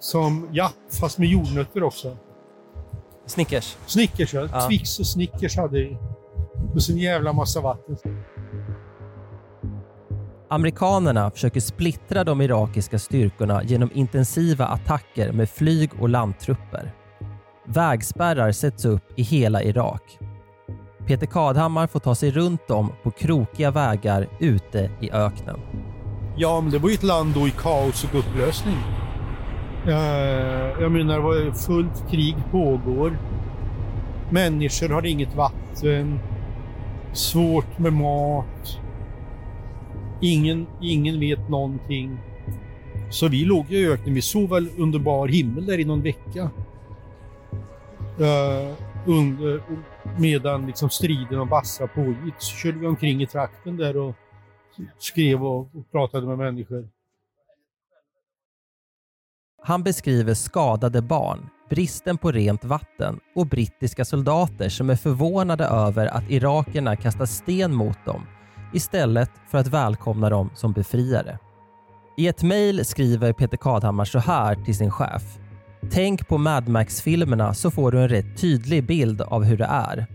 Som 0.00 0.48
japp, 0.52 0.74
fast 1.00 1.18
med 1.18 1.28
jordnötter 1.28 1.82
också. 1.82 2.16
Snickers? 3.26 3.76
Snickers 3.86 4.34
ja. 4.34 4.48
Ja. 4.52 4.68
Twix 4.68 4.98
och 4.98 5.06
Snickers 5.06 5.56
hade 5.56 5.78
vi. 5.78 5.96
Och 6.74 6.82
så 6.82 6.92
en 6.92 6.98
jävla 6.98 7.32
massa 7.32 7.60
vatten. 7.60 8.17
Amerikanerna 10.50 11.30
försöker 11.30 11.60
splittra 11.60 12.24
de 12.24 12.40
irakiska 12.40 12.98
styrkorna 12.98 13.64
genom 13.64 13.90
intensiva 13.94 14.66
attacker 14.66 15.32
med 15.32 15.50
flyg 15.50 15.90
och 16.00 16.08
landtrupper. 16.08 16.92
Vägspärrar 17.66 18.52
sätts 18.52 18.84
upp 18.84 19.12
i 19.16 19.22
hela 19.22 19.62
Irak. 19.62 20.18
Peter 21.06 21.26
Kadhammar 21.26 21.86
får 21.86 22.00
ta 22.00 22.14
sig 22.14 22.30
runt 22.30 22.70
om 22.70 22.92
på 23.02 23.10
krokiga 23.10 23.70
vägar 23.70 24.28
ute 24.40 24.90
i 25.00 25.10
öknen. 25.10 25.60
Ja, 26.36 26.60
men 26.60 26.70
det 26.70 26.78
var 26.78 26.88
ju 26.88 26.94
ett 26.94 27.02
land 27.02 27.34
då 27.34 27.48
i 27.48 27.50
kaos 27.50 28.04
och 28.04 28.18
upplösning. 28.18 28.76
Eh, 29.86 30.80
jag 30.80 30.92
menar, 30.92 31.14
det 31.14 31.20
var 31.20 31.52
fullt 31.52 32.10
krig 32.10 32.36
pågår. 32.50 33.18
Människor 34.30 34.88
har 34.88 35.06
inget 35.06 35.34
vatten. 35.34 36.20
Svårt 37.12 37.78
med 37.78 37.92
mat. 37.92 38.80
Ingen, 40.20 40.66
ingen 40.80 41.20
vet 41.20 41.48
någonting. 41.48 42.18
Så 43.10 43.28
vi 43.28 43.44
låg 43.44 43.72
i 43.72 43.86
öknen. 43.86 44.14
Vi 44.14 44.22
sov 44.22 44.50
väl 44.50 44.68
under 44.78 44.98
bar 44.98 45.28
himmel 45.28 45.66
där 45.66 45.78
i 45.78 45.84
någon 45.84 46.02
vecka. 46.02 46.50
Eh, 48.20 48.74
under, 49.06 49.62
medan 50.18 50.66
liksom 50.66 50.90
striden 50.90 51.38
om 51.38 51.48
Basra 51.48 51.86
pågick 51.86 52.34
så 52.38 52.56
körde 52.56 52.78
vi 52.78 52.86
omkring 52.86 53.22
i 53.22 53.26
trakten 53.26 53.76
där 53.76 53.96
och 53.96 54.14
skrev 54.98 55.44
och, 55.44 55.60
och 55.60 55.90
pratade 55.92 56.26
med 56.26 56.38
människor. 56.38 56.88
Han 59.62 59.82
beskriver 59.82 60.34
skadade 60.34 61.02
barn, 61.02 61.48
bristen 61.70 62.18
på 62.18 62.32
rent 62.32 62.64
vatten 62.64 63.20
och 63.34 63.46
brittiska 63.46 64.04
soldater 64.04 64.68
som 64.68 64.90
är 64.90 64.96
förvånade 64.96 65.64
över 65.64 66.06
att 66.06 66.30
irakerna 66.30 66.96
kastar 66.96 67.26
sten 67.26 67.74
mot 67.74 68.04
dem 68.04 68.26
istället 68.72 69.30
för 69.50 69.58
att 69.58 69.66
välkomna 69.66 70.30
dem 70.30 70.50
som 70.54 70.72
befriare. 70.72 71.38
I 72.16 72.28
ett 72.28 72.42
mejl 72.42 72.84
skriver 72.84 73.32
Peter 73.32 73.56
Kadhammar 73.56 74.04
så 74.04 74.18
här 74.18 74.54
till 74.54 74.76
sin 74.76 74.90
chef. 74.90 75.22
Tänk 75.90 76.28
på 76.28 76.38
Mad 76.38 76.68
Max-filmerna 76.68 77.54
så 77.54 77.70
får 77.70 77.92
du 77.92 78.02
en 78.02 78.08
rätt 78.08 78.40
tydlig 78.40 78.86
bild 78.86 79.22
av 79.22 79.44
hur 79.44 79.56
det 79.56 79.64
är. 79.64 80.06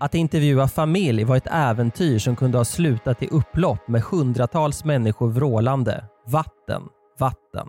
Att 0.00 0.14
intervjua 0.14 0.68
familj 0.68 1.24
var 1.24 1.36
ett 1.36 1.46
äventyr 1.50 2.18
som 2.18 2.36
kunde 2.36 2.58
ha 2.58 2.64
slutat 2.64 3.22
i 3.22 3.28
upplopp 3.28 3.88
med 3.88 4.02
hundratals 4.02 4.84
människor 4.84 5.30
vrålande 5.30 6.04
“Vatten, 6.26 6.82
vatten”. 7.18 7.68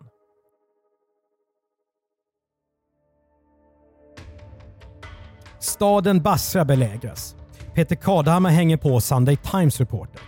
Staden 5.60 6.22
Basra 6.22 6.66
belägras. 6.66 7.35
Peter 7.76 7.96
Kadhammar 7.96 8.50
hänger 8.50 8.78
på 8.78 9.02
Sunday 9.02 9.38
Times 9.38 9.80
reporter. 9.80 10.22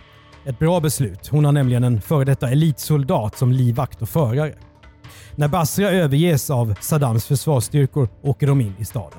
Ett 0.46 0.58
bra 0.58 0.80
beslut. 0.80 1.28
Hon 1.28 1.44
har 1.44 1.52
nämligen 1.52 1.84
en 1.84 2.00
före 2.00 2.24
detta 2.24 2.50
elitsoldat 2.50 3.38
som 3.38 3.52
livvakt 3.52 4.02
och 4.02 4.08
förare. 4.08 4.54
När 5.34 5.48
Basra 5.48 5.90
överges 5.90 6.50
av 6.50 6.74
Saddams 6.80 7.26
försvarsstyrkor 7.26 8.08
åker 8.22 8.46
de 8.46 8.60
in 8.60 8.74
i 8.78 8.84
staden. 8.84 9.18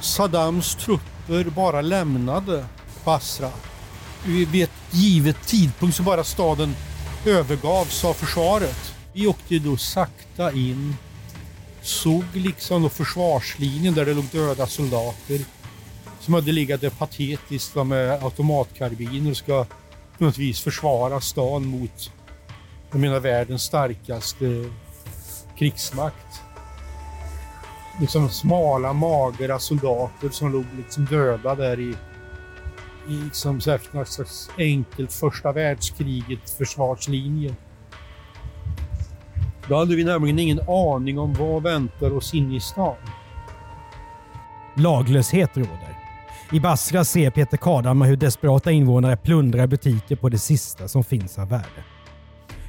Saddams 0.00 0.74
trupper 0.74 1.50
bara 1.50 1.80
lämnade 1.80 2.64
Basra. 3.04 3.50
Vid 4.26 4.62
ett 4.62 4.70
givet 4.90 5.46
tidpunkt 5.46 5.96
så 5.96 6.02
bara 6.02 6.24
staden 6.24 6.74
övergavs 7.26 8.04
av 8.04 8.12
försvaret. 8.12 8.94
Vi 9.12 9.26
åkte 9.26 9.58
då 9.58 9.76
sakta 9.76 10.52
in, 10.52 10.96
såg 11.82 12.24
liksom 12.32 12.82
då 12.82 12.88
försvarslinjen 12.88 13.94
där 13.94 14.06
det 14.06 14.14
låg 14.14 14.24
döda 14.24 14.66
soldater 14.66 15.40
som 16.20 16.34
hade 16.34 16.52
legat 16.52 16.80
där 16.80 16.90
patetiskt 16.90 17.76
va, 17.76 17.84
med 17.84 18.24
automatkarbiner 18.24 19.30
och 19.30 19.36
ska 19.36 19.66
på 20.18 20.24
något 20.24 20.38
vis 20.38 20.60
försvara 20.60 21.20
stan 21.20 21.66
mot, 21.66 22.12
jag 22.90 23.00
menar 23.00 23.20
världens 23.20 23.62
starkaste 23.62 24.64
krigsmakt. 25.58 26.42
Liksom 28.00 28.28
smala, 28.28 28.92
magra 28.92 29.58
soldater 29.58 30.28
som 30.28 30.52
låg 30.52 30.64
liksom 30.76 31.04
döda 31.04 31.54
där 31.54 31.80
i, 31.80 31.94
i 33.08 33.12
liksom 33.24 33.60
så 33.60 33.70
här, 33.70 33.80
något 33.92 34.08
slags 34.08 34.50
enkelt 34.58 35.12
första 35.12 35.52
världskriget 35.52 36.50
försvarslinje. 36.50 37.54
Då 39.68 39.76
hade 39.76 39.96
vi 39.96 40.04
nämligen 40.04 40.38
ingen 40.38 40.60
aning 40.68 41.18
om 41.18 41.34
vad 41.34 41.62
väntar 41.62 42.16
oss 42.16 42.34
inne 42.34 42.56
i 42.56 42.60
stan. 42.60 42.96
Laglöshet 44.76 45.56
råder. 45.56 45.89
I 46.52 46.60
Basra 46.60 47.04
ser 47.04 47.30
Peter 47.30 47.56
Kadhammar 47.56 48.06
hur 48.06 48.16
desperata 48.16 48.70
invånare 48.70 49.16
plundrar 49.16 49.66
butiker 49.66 50.16
på 50.16 50.28
det 50.28 50.38
sista 50.38 50.88
som 50.88 51.04
finns 51.04 51.38
av 51.38 51.48
värde. 51.48 51.84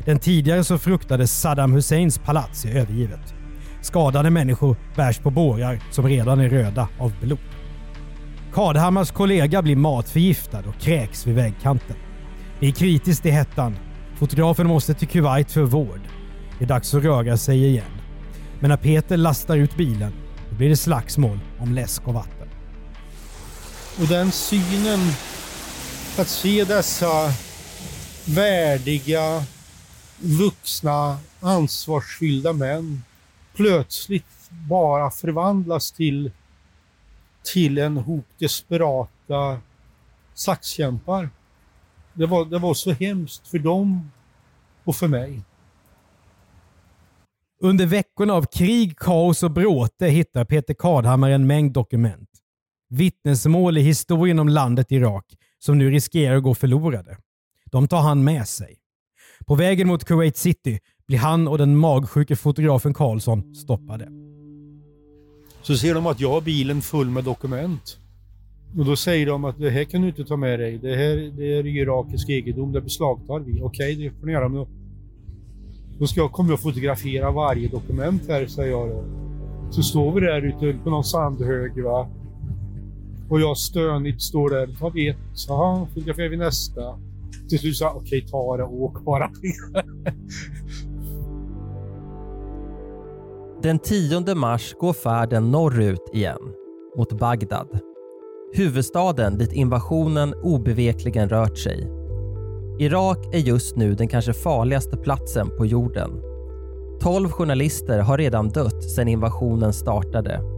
Den 0.05 0.19
tidigare 0.19 0.63
så 0.63 0.77
fruktade 0.77 1.27
Saddam 1.27 1.73
Husseins 1.73 2.17
palats 2.17 2.65
är 2.65 2.75
övergivet. 2.75 3.33
Skadade 3.81 4.29
människor 4.29 4.75
bärs 4.95 5.19
på 5.19 5.31
bårar 5.31 5.79
som 5.91 6.07
redan 6.07 6.39
är 6.39 6.49
röda 6.49 6.87
av 6.99 7.13
blod. 7.21 7.39
Kadhammars 8.53 9.11
kollega 9.11 9.61
blir 9.61 9.75
matförgiftad 9.75 10.63
och 10.67 10.81
kräks 10.81 11.27
vid 11.27 11.35
vägkanten. 11.35 11.95
Det 12.59 12.67
är 12.67 12.71
kritiskt 12.71 13.25
i 13.25 13.29
hettan. 13.29 13.75
Fotografen 14.15 14.67
måste 14.67 14.93
till 14.93 15.07
Kuwait 15.07 15.51
för 15.51 15.63
vård. 15.63 16.01
Det 16.59 16.65
är 16.65 16.67
dags 16.67 16.93
att 16.93 17.03
röra 17.03 17.37
sig 17.37 17.65
igen. 17.65 17.91
Men 18.59 18.69
när 18.69 18.77
Peter 18.77 19.17
lastar 19.17 19.57
ut 19.57 19.77
bilen 19.77 20.13
då 20.49 20.55
blir 20.55 20.69
det 20.69 20.77
slagsmål 20.77 21.39
om 21.59 21.73
läsk 21.73 22.07
och 22.07 22.13
vatten. 22.13 22.40
Och 24.01 24.07
den 24.07 24.31
synen, 24.31 24.99
att 26.17 26.27
se 26.27 26.63
dessa 26.63 27.33
värdiga, 28.25 29.43
vuxna, 30.19 31.17
ansvarsfyllda 31.39 32.53
män 32.53 33.03
plötsligt 33.55 34.49
bara 34.49 35.11
förvandlas 35.11 35.91
till, 35.91 36.31
till 37.53 37.77
en 37.77 37.97
hop 37.97 38.25
desperata 38.37 39.59
saxkämpar. 40.33 41.29
Det 42.13 42.25
var, 42.25 42.45
det 42.45 42.59
var 42.59 42.73
så 42.73 42.91
hemskt 42.91 43.47
för 43.47 43.59
dem 43.59 44.11
och 44.83 44.95
för 44.95 45.07
mig. 45.07 45.41
Under 47.59 47.85
veckorna 47.85 48.33
av 48.33 48.45
krig, 48.45 48.97
kaos 48.97 49.43
och 49.43 49.51
bråte 49.51 50.05
hittar 50.05 50.45
Peter 50.45 50.73
Kadhammar 50.73 51.29
en 51.29 51.47
mängd 51.47 51.71
dokument. 51.71 52.30
Vittnesmål 52.91 53.77
i 53.77 53.81
historien 53.81 54.39
om 54.39 54.49
landet 54.49 54.91
Irak 54.91 55.25
som 55.59 55.77
nu 55.77 55.89
riskerar 55.89 56.35
att 56.35 56.43
gå 56.43 56.55
förlorade. 56.55 57.17
De 57.71 57.87
tar 57.87 58.01
han 58.01 58.23
med 58.23 58.47
sig. 58.47 58.77
På 59.45 59.55
vägen 59.55 59.87
mot 59.87 60.03
Kuwait 60.03 60.37
City 60.37 60.79
blir 61.07 61.17
han 61.17 61.47
och 61.47 61.57
den 61.57 61.75
magsjuke 61.75 62.35
fotografen 62.35 62.93
Karlsson 62.93 63.55
stoppade. 63.55 64.07
Så 65.61 65.77
ser 65.77 65.95
de 65.95 66.07
att 66.07 66.19
jag 66.19 66.29
har 66.29 66.41
bilen 66.41 66.81
full 66.81 67.09
med 67.09 67.23
dokument. 67.23 67.97
Och 68.77 68.85
då 68.85 68.95
säger 68.95 69.25
de 69.25 69.45
att 69.45 69.59
det 69.59 69.69
här 69.69 69.83
kan 69.83 70.01
du 70.01 70.07
inte 70.07 70.23
ta 70.23 70.37
med 70.37 70.59
dig. 70.59 70.77
Det 70.77 70.95
här 70.95 71.37
det 71.37 71.57
är 71.57 71.67
irakisk 71.67 72.29
egendom, 72.29 72.71
det 72.71 72.81
beslagtar 72.81 73.39
vi. 73.39 73.61
Okej, 73.61 73.95
det 73.95 74.19
får 74.19 74.25
ni 74.25 74.31
göra. 74.31 74.49
Men 74.49 74.57
då, 74.57 74.67
då 75.99 76.07
ska 76.07 76.19
jag, 76.19 76.31
kommer 76.31 76.49
jag 76.49 76.61
fotografera 76.61 77.31
varje 77.31 77.69
dokument 77.69 78.21
här, 78.27 78.47
säger 78.47 78.71
jag 78.71 78.89
då. 78.89 79.03
Så 79.71 79.83
står 79.83 80.11
vi 80.13 80.21
där 80.21 80.41
ute 80.41 80.79
på 80.83 80.89
någon 80.89 81.03
sandhög 81.03 81.83
va. 81.83 82.09
Och 83.31 83.41
jag 83.41 83.57
stönigt 83.57 84.21
står 84.21 84.49
där. 84.49 84.67
Tar 84.79 84.91
vi 84.91 85.09
ett, 85.09 85.17
så 85.33 85.87
fotograferar 85.93 86.29
vi 86.29 86.37
nästa. 86.37 86.99
Till 87.49 87.59
slut 87.59 87.77
sa 87.77 87.85
jag, 87.85 87.95
okej 87.95 88.27
ta 88.27 88.57
det, 88.57 88.63
och 88.63 88.81
åk 88.83 89.05
bara. 89.05 89.31
Den 93.61 93.79
10 93.79 94.35
mars 94.35 94.73
går 94.79 94.93
färden 94.93 95.51
norrut 95.51 96.09
igen, 96.13 96.39
mot 96.97 97.19
Bagdad. 97.19 97.79
Huvudstaden 98.53 99.37
dit 99.37 99.53
invasionen 99.53 100.33
obevekligen 100.43 101.29
rört 101.29 101.57
sig. 101.57 101.87
Irak 102.79 103.17
är 103.33 103.39
just 103.39 103.75
nu 103.75 103.93
den 103.93 104.07
kanske 104.07 104.33
farligaste 104.33 104.97
platsen 104.97 105.49
på 105.57 105.65
jorden. 105.65 106.11
12 107.01 107.29
journalister 107.29 107.99
har 107.99 108.17
redan 108.17 108.49
dött 108.49 108.83
sedan 108.83 109.07
invasionen 109.07 109.73
startade. 109.73 110.50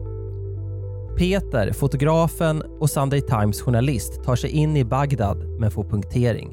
Peter, 1.18 1.74
fotografen 1.74 2.62
och 2.62 2.90
Sunday 2.90 3.22
Times 3.22 3.62
journalist 3.62 4.24
tar 4.24 4.36
sig 4.36 4.50
in 4.50 4.78
i 4.78 4.84
Bagdad 4.84 5.60
men 5.60 5.72
får 5.72 5.84
punktering. 5.84 6.52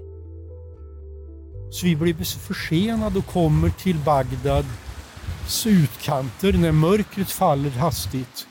Så 1.70 1.86
vi 1.86 1.96
blir 1.96 2.14
försenade 2.38 3.18
och 3.18 3.26
kommer 3.26 3.70
till 3.70 3.96
Bagdads 3.96 5.66
utkanter 5.66 6.52
när 6.52 6.72
mörkret 6.72 7.30
faller 7.30 7.70
hastigt. 7.70 8.46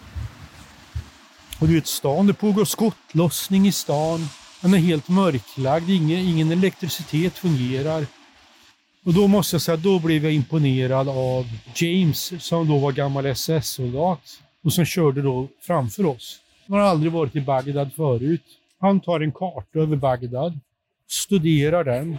Och 1.60 1.68
du 1.68 1.76
vet, 1.76 1.88
stan, 1.88 2.28
det 2.28 2.34
pågår 2.34 2.66
skottlossning 2.66 3.68
i 3.68 3.72
stan. 3.72 4.28
Den 4.62 4.74
är 4.74 4.78
helt 4.78 5.10
mörklagd, 5.10 5.90
ingen, 5.90 6.20
ingen 6.20 6.52
elektricitet 6.52 7.34
fungerar. 7.34 8.06
Och 9.06 9.14
då 9.14 9.28
måste 9.28 9.56
jag 9.56 9.62
säga, 9.62 9.78
då 9.78 10.00
blev 10.00 10.24
jag 10.24 10.34
imponerad 10.34 11.10
av 11.10 11.46
James 11.76 12.34
som 12.40 12.68
då 12.68 12.78
var 12.78 12.92
gammal 12.92 13.26
SS-soldat 13.26 14.40
och 14.64 14.74
som 14.74 14.86
körde 14.86 15.22
då 15.22 15.48
framför 15.62 16.06
oss. 16.06 16.40
Han 16.68 16.80
har 16.80 16.86
aldrig 16.86 17.12
varit 17.12 17.36
i 17.36 17.42
Bagdad 17.42 17.94
förut. 17.94 18.44
Han 18.80 19.00
tar 19.00 19.20
en 19.20 19.32
karta 19.32 19.80
över 19.80 19.96
Bagdad, 19.96 20.60
studerar 21.08 21.84
den, 21.84 22.18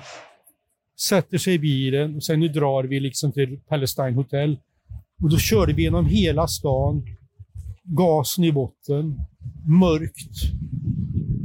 sätter 1.00 1.38
sig 1.38 1.54
i 1.54 1.58
bilen 1.58 2.16
och 2.16 2.24
sen 2.24 2.40
nu 2.40 2.48
drar 2.48 2.84
vi 2.84 3.00
liksom 3.00 3.32
till 3.32 3.60
Palestine 3.68 4.12
Hotel. 4.14 4.58
Och 5.22 5.30
då 5.30 5.38
körde 5.38 5.72
vi 5.72 5.82
genom 5.82 6.06
hela 6.06 6.46
stan, 6.48 7.06
gasen 7.82 8.44
i 8.44 8.52
botten, 8.52 9.20
mörkt, 9.66 10.34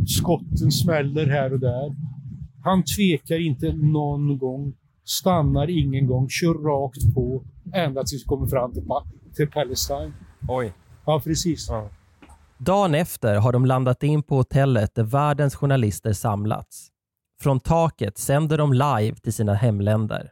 skotten 0.07 0.71
smäller 0.71 1.27
här 1.27 1.53
och 1.53 1.59
där. 1.59 1.95
Han 2.63 2.83
tvekar 2.83 3.39
inte 3.39 3.73
någon 3.73 4.37
gång, 4.37 4.73
stannar 5.03 5.69
ingen 5.69 6.07
gång, 6.07 6.29
kör 6.29 6.53
rakt 6.53 7.13
på 7.13 7.43
ända 7.73 8.03
tills 8.03 8.23
vi 8.23 8.25
kommer 8.25 8.47
fram 8.47 8.73
till, 8.73 8.85
Pa- 8.85 9.05
till 9.35 9.47
Palestine. 9.47 10.11
Oj. 10.47 10.73
Ja, 11.05 11.19
precis. 11.19 11.69
Dagen 12.57 12.95
efter 12.95 13.35
har 13.35 13.53
de 13.53 13.65
landat 13.65 14.03
in 14.03 14.23
på 14.23 14.35
hotellet 14.35 14.95
där 14.95 15.03
världens 15.03 15.55
journalister 15.55 16.13
samlats. 16.13 16.87
Från 17.41 17.59
taket 17.59 18.17
sänder 18.17 18.57
de 18.57 18.73
live 18.73 19.15
till 19.15 19.33
sina 19.33 19.53
hemländer. 19.53 20.31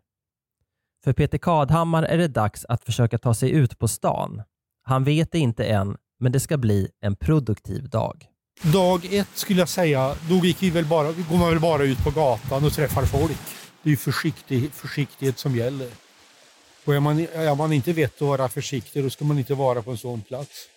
För 1.03 1.13
Peter 1.13 1.37
Kadhammar 1.37 2.03
är 2.03 2.17
det 2.17 2.27
dags 2.27 2.65
att 2.69 2.83
försöka 2.83 3.17
ta 3.17 3.33
sig 3.33 3.51
ut 3.51 3.79
på 3.79 3.87
stan. 3.87 4.41
Han 4.83 5.03
vet 5.03 5.31
det 5.31 5.39
inte 5.39 5.65
än, 5.65 5.97
men 6.19 6.31
det 6.31 6.39
ska 6.39 6.57
bli 6.57 6.89
en 7.01 7.15
produktiv 7.15 7.89
dag. 7.89 8.25
Dag 8.73 9.13
ett 9.13 9.29
skulle 9.33 9.59
jag 9.59 9.69
säga, 9.69 10.15
då 10.29 10.35
gick 10.35 10.63
vi 10.63 10.69
väl 10.69 10.85
bara, 10.85 11.11
går 11.11 11.37
man 11.37 11.49
väl 11.49 11.59
bara 11.59 11.83
ut 11.83 12.03
på 12.03 12.11
gatan 12.11 12.65
och 12.65 12.71
träffar 12.71 13.05
folk. 13.05 13.39
Det 13.83 13.91
är 13.91 13.95
försiktig, 13.95 14.71
försiktighet 14.71 15.39
som 15.39 15.55
gäller. 15.55 16.02
Och 16.85 16.95
är 16.95 16.99
man, 16.99 17.19
är 17.19 17.55
man 17.55 17.73
inte 17.73 17.93
vett 17.93 18.15
att 18.15 18.27
vara 18.27 18.49
försiktig, 18.49 19.03
då 19.03 19.09
ska 19.09 19.25
man 19.25 19.39
inte 19.39 19.53
vara 19.53 19.81
på 19.81 19.91
en 19.91 19.97
sån 19.97 20.21
plats. 20.21 20.67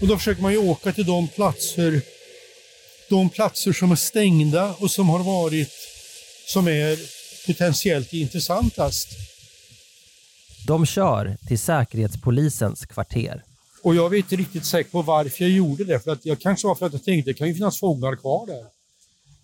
Och 0.00 0.08
då 0.08 0.18
försöker 0.18 0.42
man 0.42 0.52
ju 0.52 0.58
åka 0.58 0.92
till 0.92 1.06
de 1.06 1.28
platser, 1.28 2.02
de 3.08 3.28
platser 3.28 3.72
som 3.72 3.92
är 3.92 3.96
stängda 3.96 4.74
och 4.78 4.90
som 4.90 5.08
har 5.08 5.18
varit, 5.18 5.72
som 6.46 6.68
är 6.68 6.98
potentiellt 7.46 8.12
intressantast. 8.12 9.08
De 10.66 10.86
kör 10.86 11.36
till 11.48 11.58
Säkerhetspolisens 11.58 12.86
kvarter. 12.86 13.44
Och 13.82 13.94
jag 13.94 14.10
vet 14.10 14.18
inte 14.18 14.36
riktigt 14.36 14.64
säker 14.64 14.90
på 14.90 15.02
varför 15.02 15.44
jag 15.44 15.50
gjorde 15.50 15.84
det. 15.84 16.00
För 16.00 16.10
att 16.10 16.26
jag 16.26 16.40
kanske 16.40 16.66
var 16.66 16.74
för 16.74 16.86
att 16.86 16.92
jag 16.92 17.04
tänkte 17.04 17.30
det 17.30 17.34
kan 17.34 17.48
ju 17.48 17.54
finnas 17.54 17.78
fångar 17.78 18.16
kvar 18.16 18.46
där. 18.46 18.66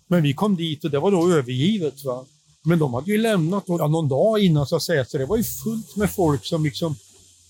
Men 0.07 0.23
vi 0.23 0.33
kom 0.33 0.55
dit 0.55 0.83
och 0.83 0.91
det 0.91 0.99
var 0.99 1.11
då 1.11 1.33
övergivet. 1.33 2.03
Va? 2.03 2.25
Men 2.69 2.79
de 2.79 2.93
hade 2.93 3.11
ju 3.11 3.17
lämnat 3.17 3.67
då, 3.67 3.77
ja, 3.79 3.87
någon 3.87 4.09
dag 4.09 4.39
innan 4.39 4.65
så 4.65 4.75
att 4.75 4.83
säga. 4.83 5.05
Så 5.05 5.17
det 5.17 5.25
var 5.25 5.37
ju 5.37 5.43
fullt 5.43 5.95
med 5.95 6.11
folk 6.11 6.45
som 6.45 6.63
liksom 6.63 6.95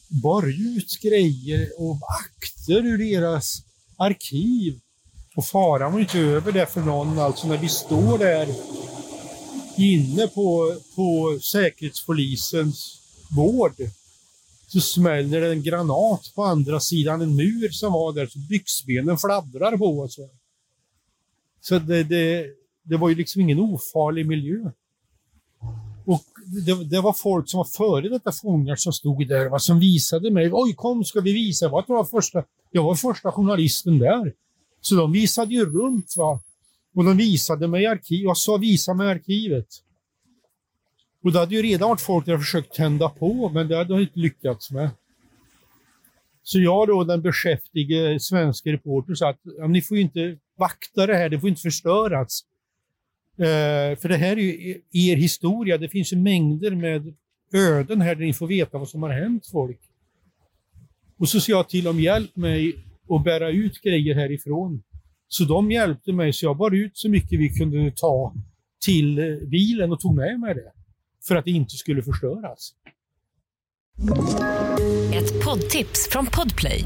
bar 0.07 0.47
ut 0.47 0.99
grejer 1.01 1.69
och 1.77 1.97
akter 2.19 2.85
ur 2.85 2.97
deras 2.97 3.61
arkiv. 3.97 4.79
Och 5.35 5.45
faran 5.45 5.91
var 5.91 5.99
ju 5.99 6.05
inte 6.05 6.19
över 6.19 6.51
det 6.51 6.65
för 6.65 6.81
någon. 6.81 7.19
Alltså 7.19 7.47
när 7.47 7.57
vi 7.57 7.69
står 7.69 8.17
där 8.17 8.47
inne 9.77 10.27
på, 10.27 10.75
på 10.95 11.39
Säkerhetspolisens 11.41 13.01
gård 13.29 13.75
så 14.67 14.81
smäller 14.81 15.41
det 15.41 15.51
en 15.51 15.63
granat 15.63 16.31
på 16.35 16.43
andra 16.43 16.79
sidan 16.79 17.21
en 17.21 17.35
mur 17.35 17.69
som 17.69 17.93
var 17.93 18.13
där, 18.13 18.27
så 18.27 18.39
byxbenen 18.39 19.17
fladdrar 19.17 19.77
på 19.77 19.99
oss. 19.99 20.19
Så 21.61 21.79
det, 21.79 22.03
det, 22.03 22.45
det 22.83 22.97
var 22.97 23.09
ju 23.09 23.15
liksom 23.15 23.41
ingen 23.41 23.59
ofarlig 23.59 24.25
miljö. 24.25 24.71
Det, 26.51 26.83
det 26.83 27.01
var 27.01 27.13
folk 27.13 27.49
som 27.49 27.57
var 27.57 27.65
före 27.65 28.09
detta 28.09 28.31
fångar 28.31 28.75
som 28.75 28.93
stod 28.93 29.27
där, 29.27 29.49
va, 29.49 29.59
som 29.59 29.79
visade 29.79 30.31
mig. 30.31 30.49
Oj, 30.53 30.73
kom 30.75 31.03
ska 31.03 31.21
vi 31.21 31.33
visa. 31.33 31.65
Jag 31.65 31.69
var, 31.69 31.85
jag 31.87 31.95
var, 31.95 32.03
första, 32.03 32.43
jag 32.71 32.83
var 32.83 32.95
första 32.95 33.31
journalisten 33.31 33.99
där. 33.99 34.33
Så 34.81 34.95
de 34.95 35.11
visade 35.11 35.53
ju 35.53 35.65
runt. 35.65 36.13
va. 36.17 36.39
Och 36.95 37.03
de 37.03 37.17
visade 37.17 37.67
mig 37.67 37.85
arkiv. 37.85 38.23
Jag 38.23 38.37
sa 38.37 38.57
visa 38.57 38.93
mig 38.93 39.07
arkivet. 39.07 39.67
Och 41.23 41.31
det 41.31 41.39
hade 41.39 41.55
ju 41.55 41.61
redan 41.61 41.89
varit 41.89 42.01
folk 42.01 42.25
där 42.25 42.33
jag 42.33 42.41
försökt 42.41 42.73
tända 42.73 43.09
på, 43.09 43.49
men 43.49 43.67
det 43.67 43.77
hade 43.77 43.93
de 43.93 44.01
inte 44.01 44.19
lyckats 44.19 44.71
med. 44.71 44.89
Så 46.43 46.59
jag 46.59 46.87
då, 46.87 47.03
den 47.03 47.21
beskäftige 47.21 48.19
svenska 48.19 48.71
reportern, 48.71 49.15
sa 49.15 49.29
att 49.29 49.39
ja, 49.43 49.67
ni 49.67 49.81
får 49.81 49.97
ju 49.97 50.03
inte 50.03 50.37
vakta 50.57 51.07
det 51.07 51.15
här, 51.15 51.29
det 51.29 51.39
får 51.39 51.49
inte 51.49 51.61
förstöras. 51.61 52.41
Eh, 53.39 53.95
för 53.97 54.09
det 54.09 54.17
här 54.17 54.37
är 54.37 54.41
ju 54.41 54.81
er 54.91 55.15
historia, 55.15 55.77
det 55.77 55.89
finns 55.89 56.13
ju 56.13 56.17
mängder 56.17 56.71
med 56.71 57.13
öden 57.53 58.01
här 58.01 58.15
där 58.15 58.25
ni 58.25 58.33
får 58.33 58.47
veta 58.47 58.77
vad 58.77 58.89
som 58.89 59.03
har 59.03 59.09
hänt 59.09 59.47
folk. 59.51 59.79
Och 61.17 61.29
så 61.29 61.39
sa 61.39 61.51
jag 61.51 61.69
till 61.69 61.83
dem, 61.83 61.99
hjälp 61.99 62.35
mig 62.35 62.75
att 63.09 63.23
bära 63.23 63.49
ut 63.49 63.81
grejer 63.81 64.15
härifrån. 64.15 64.83
Så 65.27 65.43
de 65.43 65.71
hjälpte 65.71 66.13
mig, 66.13 66.33
så 66.33 66.45
jag 66.45 66.57
bar 66.57 66.71
ut 66.71 66.97
så 66.97 67.09
mycket 67.09 67.39
vi 67.39 67.49
kunde 67.49 67.91
ta 67.95 68.33
till 68.85 69.39
bilen 69.47 69.91
och 69.91 69.99
tog 69.99 70.15
med 70.15 70.39
mig 70.39 70.55
det. 70.55 70.71
För 71.27 71.35
att 71.35 71.45
det 71.45 71.51
inte 71.51 71.75
skulle 71.75 72.03
förstöras. 72.03 72.73
Ett 75.13 75.45
poddtips 75.45 76.09
från 76.11 76.25
Podplay. 76.25 76.85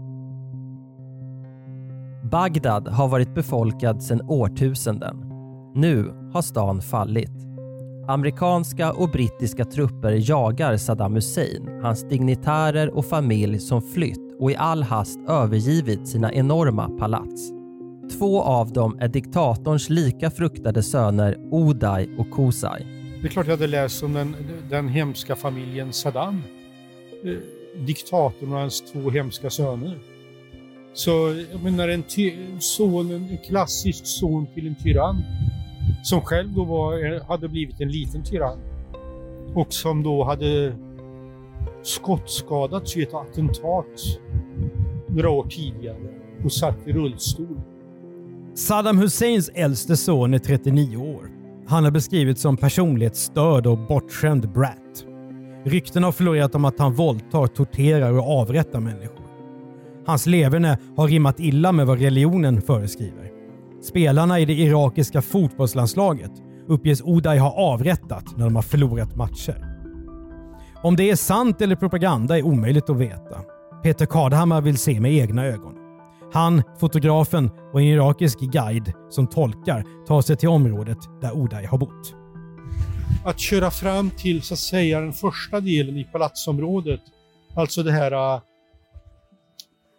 Bagdad 2.31 2.87
har 2.87 3.07
varit 3.07 3.35
befolkad 3.35 4.03
sedan 4.03 4.21
årtusenden. 4.21 5.15
Nu 5.75 6.13
har 6.33 6.41
stan 6.41 6.81
fallit. 6.81 7.31
Amerikanska 8.07 8.93
och 8.93 9.09
brittiska 9.09 9.65
trupper 9.65 10.29
jagar 10.29 10.77
Saddam 10.77 11.15
Hussein, 11.15 11.79
hans 11.81 12.09
dignitärer 12.09 12.97
och 12.97 13.05
familj 13.05 13.59
som 13.59 13.81
flytt 13.81 14.35
och 14.39 14.51
i 14.51 14.55
all 14.55 14.83
hast 14.83 15.19
övergivit 15.29 16.07
sina 16.07 16.33
enorma 16.33 16.89
palats. 16.89 17.49
Två 18.17 18.41
av 18.41 18.71
dem 18.73 18.97
är 18.99 19.07
diktatorns 19.07 19.89
lika 19.89 20.31
fruktade 20.31 20.83
söner 20.83 21.37
Oday 21.51 22.09
och 22.17 22.31
Kusai. 22.31 22.85
Det 23.21 23.27
är 23.27 23.31
klart 23.31 23.47
jag 23.47 23.53
hade 23.53 23.67
läst 23.67 24.03
om 24.03 24.13
den, 24.13 24.35
den 24.69 24.87
hemska 24.87 25.35
familjen 25.35 25.93
Saddam. 25.93 26.41
Eh, 27.23 27.31
diktatorn 27.85 28.53
och 28.53 28.59
hans 28.59 28.91
två 28.91 29.09
hemska 29.09 29.49
söner. 29.49 30.10
Så 30.93 31.11
jag 31.51 31.63
menar 31.63 31.87
en, 31.87 32.03
ty, 32.03 32.33
son, 32.59 33.11
en 33.11 33.37
klassisk 33.37 34.05
son 34.05 34.47
till 34.53 34.67
en 34.67 34.75
tyrann 34.75 35.23
som 36.03 36.21
själv 36.21 36.53
då 36.53 36.63
var, 36.63 37.13
eh, 37.13 37.23
hade 37.25 37.47
blivit 37.47 37.81
en 37.81 37.89
liten 37.89 38.23
tyrann 38.23 38.59
och 39.55 39.73
som 39.73 40.03
då 40.03 40.23
hade 40.23 40.75
skottskadats 41.83 42.97
i 42.97 43.03
ett 43.03 43.13
attentat 43.13 43.85
några 45.07 45.29
år 45.29 45.47
tidigare 45.49 45.97
och 46.45 46.51
satt 46.51 46.87
i 46.87 46.91
rullstol. 46.91 47.61
Saddam 48.55 48.97
Husseins 48.97 49.49
äldste 49.53 49.97
son 49.97 50.33
är 50.33 50.39
39 50.39 50.97
år. 50.97 51.29
Han 51.67 51.83
har 51.83 51.91
beskrivits 51.91 52.41
som 52.41 52.57
personlighetsstörd 52.57 53.67
och 53.67 53.77
bortskämd 53.77 54.51
brat. 54.51 55.05
Rykten 55.63 56.03
har 56.03 56.11
florerat 56.11 56.55
om 56.55 56.65
att 56.65 56.79
han 56.79 56.93
våldtar, 56.93 57.47
torterar 57.47 58.11
och 58.11 58.39
avrättar 58.39 58.79
människor. 58.79 59.20
Hans 60.05 60.25
leverne 60.25 60.77
har 60.97 61.07
rimmat 61.07 61.39
illa 61.39 61.71
med 61.71 61.87
vad 61.87 61.99
religionen 61.99 62.61
föreskriver. 62.61 63.31
Spelarna 63.81 64.39
i 64.39 64.45
det 64.45 64.53
irakiska 64.53 65.21
fotbollslandslaget 65.21 66.31
uppges 66.67 67.01
Oday 67.01 67.37
ha 67.37 67.51
avrättat 67.51 68.37
när 68.37 68.45
de 68.45 68.55
har 68.55 68.63
förlorat 68.63 69.15
matcher. 69.15 69.65
Om 70.83 70.95
det 70.95 71.09
är 71.09 71.15
sant 71.15 71.61
eller 71.61 71.75
propaganda 71.75 72.37
är 72.37 72.45
omöjligt 72.45 72.89
att 72.89 72.97
veta. 72.97 73.41
Peter 73.83 74.05
Kadhammar 74.05 74.61
vill 74.61 74.77
se 74.77 74.99
med 74.99 75.13
egna 75.13 75.45
ögon. 75.45 75.73
Han, 76.33 76.63
fotografen 76.79 77.49
och 77.73 77.81
en 77.81 77.87
irakisk 77.87 78.39
guide 78.39 78.93
som 79.09 79.27
tolkar 79.27 79.83
tar 80.07 80.21
sig 80.21 80.35
till 80.35 80.49
området 80.49 80.97
där 81.21 81.31
Oday 81.31 81.65
har 81.65 81.77
bott. 81.77 82.15
Att 83.25 83.39
köra 83.39 83.71
fram 83.71 84.09
till 84.09 84.41
så 84.41 84.53
att 84.53 84.59
säga 84.59 85.01
den 85.01 85.13
första 85.13 85.59
delen 85.59 85.97
i 85.97 86.03
palatsområdet, 86.03 87.01
alltså 87.55 87.83
det 87.83 87.91
här 87.91 88.11
äh, 88.11 88.41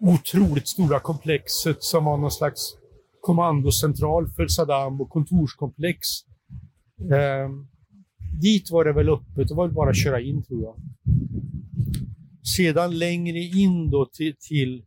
otroligt 0.03 0.69
stora 0.69 1.01
komplexet 1.01 1.83
som 1.83 2.05
var 2.05 2.17
någon 2.17 2.31
slags 2.31 2.77
kommandocentral 3.21 4.29
för 4.29 4.47
Saddam 4.47 5.01
och 5.01 5.11
kontorskomplex. 5.11 5.99
Eh, 7.01 7.51
dit 8.43 8.71
var 8.71 8.85
det 8.85 8.93
väl 8.93 9.09
öppet, 9.09 9.49
det 9.49 9.55
var 9.55 9.67
väl 9.67 9.75
bara 9.75 9.91
att 9.91 10.03
köra 10.03 10.21
in 10.21 10.43
tror 10.43 10.62
jag. 10.62 10.77
Sedan 12.57 12.99
längre 12.99 13.38
in 13.38 13.91
då 13.91 14.07
till, 14.07 14.35
till 14.49 14.85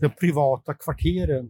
de 0.00 0.08
privata 0.08 0.74
kvarteren. 0.74 1.48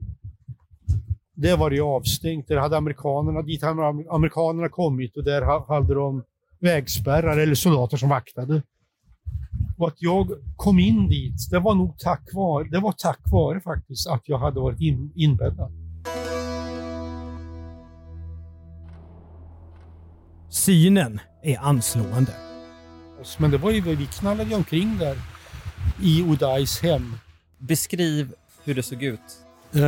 Där 1.34 1.56
var 1.56 1.70
det 1.70 1.76
ju 1.76 1.82
avstängt. 1.82 2.48
Där 2.48 2.56
hade 2.56 2.76
amerikanerna, 2.76 3.42
dit 3.42 3.62
hade 3.62 3.82
amerikanerna 4.10 4.68
kommit 4.68 5.16
och 5.16 5.24
där 5.24 5.42
hade 5.68 5.94
de 5.94 6.24
vägspärrar 6.60 7.38
eller 7.38 7.54
soldater 7.54 7.96
som 7.96 8.08
vaktade. 8.08 8.62
Och 9.80 9.88
att 9.88 10.02
jag 10.02 10.30
kom 10.56 10.78
in 10.78 11.08
dit, 11.08 11.50
det 11.50 11.58
var 11.58 11.74
nog 11.74 11.98
tack 11.98 12.28
vare, 12.32 12.68
det 12.68 12.80
var 12.80 12.92
tack 12.92 13.20
vare 13.24 13.60
faktiskt 13.60 14.06
att 14.06 14.22
jag 14.24 14.38
hade 14.38 14.60
varit 14.60 14.80
in, 14.80 15.12
inbäddad. 15.16 15.72
Synen 20.50 21.20
är 21.42 21.58
anslående. 21.58 22.32
Men 23.38 23.50
det 23.50 23.58
var 23.58 23.70
ju, 23.70 23.80
vi 23.80 24.06
knallade 24.06 24.54
omkring 24.54 24.98
där 24.98 25.16
i 26.02 26.22
Odais 26.22 26.80
hem. 26.80 27.14
Beskriv 27.58 28.34
hur 28.64 28.74
det 28.74 28.82
såg 28.82 29.02
ut. 29.02 29.20
Eh, 29.72 29.80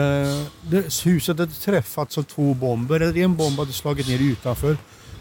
det, 0.70 1.04
huset 1.04 1.38
hade 1.38 1.52
träffats 1.52 2.18
av 2.18 2.22
två 2.22 2.54
bomber. 2.54 3.18
En 3.18 3.36
bomb 3.36 3.58
hade 3.58 3.72
slagit 3.72 4.08
ner 4.08 4.22
utanför 4.22 4.76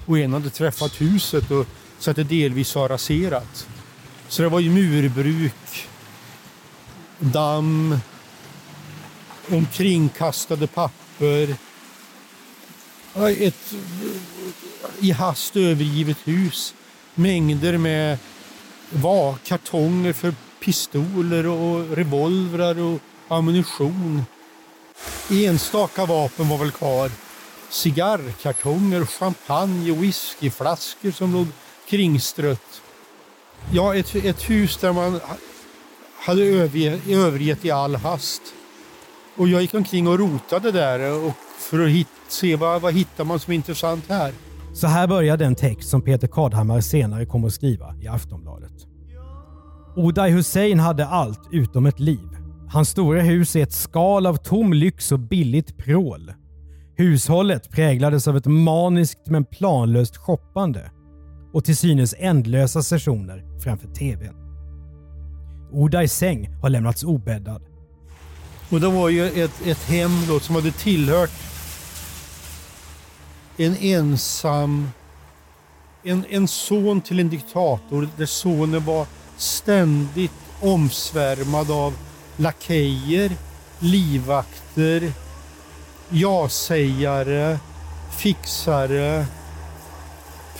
och 0.05 0.19
en 0.19 0.33
hade 0.33 0.49
träffat 0.49 1.01
huset 1.01 1.51
och, 1.51 1.65
så 1.99 2.11
att 2.11 2.15
det 2.15 2.23
delvis 2.23 2.75
var 2.75 2.89
raserat. 2.89 3.67
Så 4.31 4.41
det 4.41 4.49
var 4.49 4.59
ju 4.59 4.69
murbruk, 4.69 5.87
damm, 7.19 7.99
omkringkastade 9.49 10.67
papper. 10.67 11.55
Ett 13.37 13.73
i 14.99 15.11
hast 15.11 15.55
övergivet 15.55 16.17
hus. 16.23 16.73
Mängder 17.15 17.77
med 17.77 18.17
var, 18.89 19.35
kartonger 19.43 20.13
för 20.13 20.33
pistoler 20.59 21.47
och 21.47 21.97
revolvrar 21.97 22.79
och 22.79 22.99
ammunition. 23.27 24.25
Enstaka 25.29 26.05
vapen 26.05 26.49
var 26.49 26.57
väl 26.57 26.71
kvar. 26.71 27.11
Cigarrkartonger, 27.69 29.05
champagne 29.05 29.91
och 29.91 30.03
whiskyflaskor 30.03 31.11
som 31.11 31.33
låg 31.33 31.47
kringstrött. 31.89 32.81
Ja, 33.73 33.95
ett, 33.95 34.15
ett 34.15 34.49
hus 34.49 34.77
där 34.77 34.93
man 34.93 35.19
hade 36.25 36.43
övergett, 36.43 37.07
övergett 37.07 37.65
i 37.65 37.71
all 37.71 37.95
hast. 37.95 38.41
Och 39.37 39.47
jag 39.47 39.61
gick 39.61 39.73
omkring 39.73 40.07
och 40.07 40.19
rotade 40.19 40.71
där 40.71 41.25
och 41.25 41.33
för 41.57 41.85
att 41.85 41.89
hit, 41.89 42.07
se 42.27 42.55
vad, 42.55 42.81
vad 42.81 42.93
hittar 42.93 43.23
man 43.23 43.39
som 43.39 43.51
är 43.51 43.55
intressant 43.55 44.09
här. 44.09 44.33
Så 44.73 44.87
här 44.87 45.07
börjar 45.07 45.37
den 45.37 45.55
text 45.55 45.89
som 45.89 46.01
Peter 46.01 46.27
Kadhammar 46.27 46.81
senare 46.81 47.25
kommer 47.25 47.47
att 47.47 47.53
skriva 47.53 47.95
i 48.01 48.07
Aftonbladet. 48.07 48.73
Oday 49.95 50.31
Hussein 50.31 50.79
hade 50.79 51.07
allt 51.07 51.49
utom 51.51 51.85
ett 51.85 51.99
liv. 51.99 52.29
Hans 52.69 52.89
stora 52.89 53.21
hus 53.21 53.55
är 53.55 53.63
ett 53.63 53.73
skal 53.73 54.25
av 54.25 54.35
tom 54.35 54.73
lyx 54.73 55.11
och 55.11 55.19
billigt 55.19 55.77
prål. 55.77 56.33
Hushållet 56.95 57.69
präglades 57.69 58.27
av 58.27 58.37
ett 58.37 58.45
maniskt 58.45 59.27
men 59.27 59.45
planlöst 59.45 60.17
shoppande 60.17 60.91
och 61.53 61.65
till 61.65 61.77
synes 61.77 62.15
ändlösa 62.17 62.83
sessioner 62.83 63.43
framför 63.63 63.87
TVn. 63.87 64.35
Odais 65.71 66.13
säng 66.13 66.49
har 66.61 66.69
lämnats 66.69 67.03
obäddad. 67.03 67.61
Och 68.69 68.81
det 68.81 68.87
var 68.87 69.09
ju 69.09 69.43
ett, 69.43 69.65
ett 69.65 69.83
hem 69.83 70.11
då 70.27 70.39
som 70.39 70.55
hade 70.55 70.71
tillhört 70.71 71.31
en 73.57 73.75
ensam 73.77 74.87
en, 76.03 76.25
en 76.29 76.47
son 76.47 77.01
till 77.01 77.19
en 77.19 77.29
diktator 77.29 78.09
där 78.17 78.25
sonen 78.25 78.85
var 78.85 79.05
ständigt 79.37 80.31
omsvärmad 80.61 81.71
av 81.71 81.93
lakejer, 82.37 83.31
livvakter, 83.79 85.11
ja-sägare, 86.09 87.59
fixare, 88.17 89.25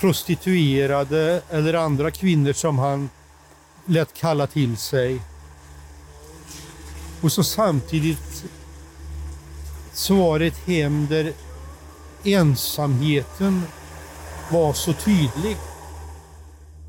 prostituerade 0.02 1.42
eller 1.50 1.74
andra 1.74 2.12
kvinnor 2.12 2.54
som 2.54 2.80
han 2.80 3.10
lät 3.86 4.14
kalla 4.14 4.48
till 4.48 4.78
sig. 4.78 5.22
Och 7.22 7.32
så 7.32 7.44
samtidigt 7.44 8.46
så 9.94 10.16
var 10.16 10.40
det 10.40 10.46
ett 10.46 10.68
hem 10.68 11.08
där 11.10 11.34
ensamheten 12.24 13.62
var 14.52 14.74
så 14.74 14.94
tydlig. 14.94 15.58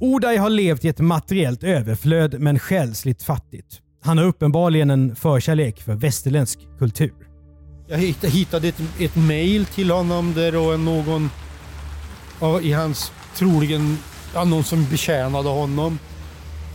Oday 0.01 0.37
har 0.37 0.51
levt 0.51 0.85
i 0.85 0.89
ett 0.89 1.01
materiellt 1.01 1.63
överflöd 1.63 2.41
men 2.41 2.59
själsligt 2.59 3.23
fattigt. 3.23 3.81
Han 4.03 4.19
har 4.19 4.25
uppenbarligen 4.25 4.91
en 4.91 5.17
förkärlek 5.17 5.83
för 5.83 5.95
västerländsk 5.95 6.59
kultur. 6.79 7.15
Jag 7.89 7.99
hittade 7.99 8.69
ett, 8.69 8.81
ett 9.01 9.17
mail 9.17 9.67
till 9.67 9.91
honom 9.91 10.33
där 10.35 10.57
och 10.57 10.81
någon 10.81 11.31
i 12.63 12.73
hans, 12.73 13.13
troligen 13.37 13.99
ja, 14.35 14.45
någon 14.45 14.65
som 14.65 14.85
betjänade 14.91 15.49
honom, 15.49 15.99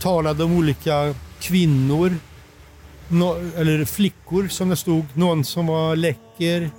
talade 0.00 0.44
om 0.44 0.58
olika 0.58 1.14
kvinnor, 1.40 2.16
no, 3.08 3.36
eller 3.56 3.84
flickor 3.84 4.48
som 4.48 4.68
det 4.68 4.76
stod. 4.76 5.04
Någon 5.14 5.44
som 5.44 5.66
var 5.66 5.96
läcker, 5.96 6.70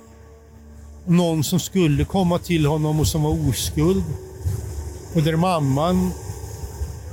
någon 1.06 1.44
som 1.44 1.60
skulle 1.60 2.04
komma 2.04 2.38
till 2.38 2.66
honom 2.66 3.00
och 3.00 3.06
som 3.06 3.22
var 3.22 3.48
oskuld. 3.48 4.04
Och 5.14 5.22
där 5.22 5.36
mamman 5.36 6.12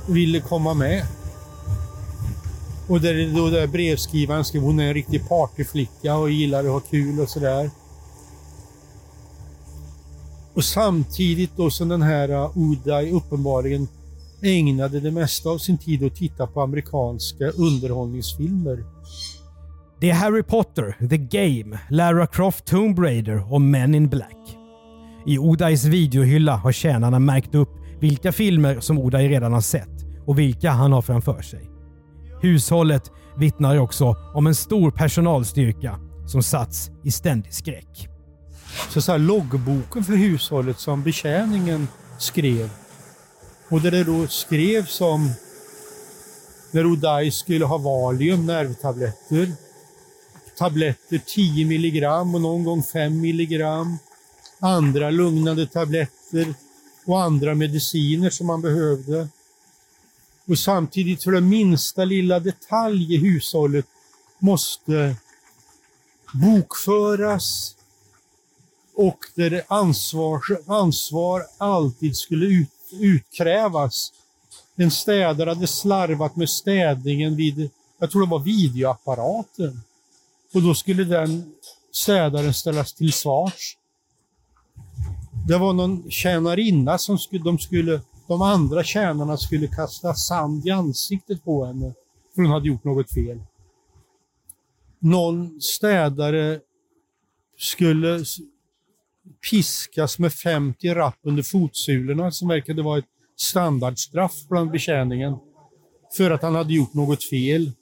ville 0.08 0.40
komma 0.40 0.74
med. 0.74 1.06
Och 2.88 3.00
där, 3.00 3.36
då 3.36 3.50
där 3.50 3.66
brevskrivaren 3.66 4.44
skrev 4.44 4.62
hon 4.62 4.80
är 4.80 4.88
en 4.88 4.94
riktig 4.94 5.28
partyflicka 5.28 6.16
och 6.16 6.30
gillar 6.30 6.64
att 6.64 6.70
ha 6.70 6.80
kul 6.80 7.20
och 7.20 7.28
sådär. 7.28 7.70
Och 10.58 10.64
samtidigt 10.64 11.56
då 11.56 11.70
som 11.70 11.88
den 11.88 12.02
här 12.02 12.30
uh, 12.30 12.58
Uday 12.58 13.12
uppenbarligen 13.12 13.88
ägnade 14.42 15.00
det 15.00 15.10
mesta 15.10 15.48
av 15.48 15.58
sin 15.58 15.78
tid 15.78 16.04
att 16.04 16.14
titta 16.16 16.46
på 16.46 16.60
amerikanska 16.60 17.44
underhållningsfilmer. 17.44 18.84
Det 20.00 20.10
är 20.10 20.14
Harry 20.14 20.42
Potter, 20.42 21.08
The 21.08 21.16
Game, 21.16 21.78
Lara 21.90 22.26
Croft 22.26 22.64
Tomb 22.64 22.98
Raider 22.98 23.52
och 23.52 23.60
Men 23.60 23.94
in 23.94 24.08
Black. 24.08 24.56
I 25.26 25.38
Odays 25.38 25.84
videohylla 25.84 26.56
har 26.56 26.72
tjänarna 26.72 27.18
märkt 27.18 27.54
upp 27.54 27.70
vilka 28.00 28.32
filmer 28.32 28.80
som 28.80 28.98
Oday 28.98 29.28
redan 29.28 29.52
har 29.52 29.60
sett 29.60 30.04
och 30.26 30.38
vilka 30.38 30.70
han 30.70 30.92
har 30.92 31.02
framför 31.02 31.42
sig. 31.42 31.70
Hushållet 32.42 33.10
vittnar 33.36 33.78
också 33.78 34.16
om 34.34 34.46
en 34.46 34.54
stor 34.54 34.90
personalstyrka 34.90 35.98
som 36.26 36.42
satts 36.42 36.90
i 37.04 37.10
ständig 37.10 37.54
skräck. 37.54 38.08
Så, 38.90 38.98
att 38.98 39.04
säga, 39.04 39.18
loggboken 39.18 40.04
för 40.04 40.12
hushållet 40.12 40.80
som 40.80 41.02
betjäningen 41.02 41.88
skrev. 42.18 42.70
Och 43.68 43.80
där 43.80 43.90
det 43.90 44.04
då 44.04 44.26
skrevs 44.26 45.00
om 45.00 45.30
när 46.70 46.86
Oday 46.86 47.30
skulle 47.30 47.64
ha 47.64 47.78
Valium, 47.78 48.46
nervtabletter. 48.46 49.52
Tabletter 50.58 51.20
10 51.26 51.66
milligram 51.66 52.34
och 52.34 52.40
någon 52.40 52.64
gång 52.64 52.82
5 52.82 53.20
milligram. 53.20 53.98
Andra 54.60 55.10
lugnande 55.10 55.66
tabletter 55.66 56.54
och 57.04 57.22
andra 57.22 57.54
mediciner 57.54 58.30
som 58.30 58.46
man 58.46 58.60
behövde. 58.60 59.28
Och 60.46 60.58
samtidigt 60.58 61.24
för 61.24 61.32
den 61.32 61.48
minsta 61.48 62.04
lilla 62.04 62.40
detalj 62.40 63.14
i 63.14 63.18
hushållet 63.18 63.86
måste 64.38 65.16
bokföras 66.32 67.74
och 68.98 69.18
där 69.34 69.62
ansvar, 69.68 70.40
ansvar 70.66 71.42
alltid 71.58 72.16
skulle 72.16 72.46
ut, 72.46 72.68
utkrävas. 72.92 74.12
En 74.76 74.90
städare 74.90 75.50
hade 75.50 75.66
slarvat 75.66 76.36
med 76.36 76.50
städningen 76.50 77.36
vid, 77.36 77.70
jag 77.98 78.10
tror 78.10 78.22
det 78.22 78.30
var 78.30 78.38
videoapparaten. 78.38 79.80
Och 80.54 80.62
då 80.62 80.74
skulle 80.74 81.04
den 81.04 81.52
städaren 81.92 82.54
ställas 82.54 82.92
till 82.92 83.12
svars. 83.12 83.76
Det 85.48 85.58
var 85.58 85.72
någon 85.72 86.10
tjänarinna 86.10 86.98
som 86.98 87.18
skulle, 87.18 87.44
de 87.44 87.58
skulle 87.58 88.00
de 88.26 88.42
andra 88.42 88.84
tjänarna 88.84 89.36
skulle 89.36 89.66
kasta 89.66 90.14
sand 90.14 90.66
i 90.66 90.70
ansiktet 90.70 91.44
på 91.44 91.64
henne 91.64 91.94
för 92.34 92.42
hon 92.42 92.50
hade 92.50 92.68
gjort 92.68 92.84
något 92.84 93.12
fel. 93.12 93.40
Någon 94.98 95.60
städare 95.60 96.60
skulle 97.58 98.24
piskas 99.50 100.18
med 100.18 100.32
50 100.32 100.94
rapp 100.94 101.18
under 101.22 101.42
fotsulorna 101.42 102.30
som 102.30 102.48
verkade 102.48 102.82
vara 102.82 102.98
ett 102.98 103.04
standardstraff 103.36 104.32
bland 104.48 104.70
betjäningen 104.70 105.36
för 106.16 106.30
att 106.30 106.42
han 106.42 106.54
hade 106.54 106.74
gjort 106.74 106.94
något 106.94 107.24
fel. 107.24 107.72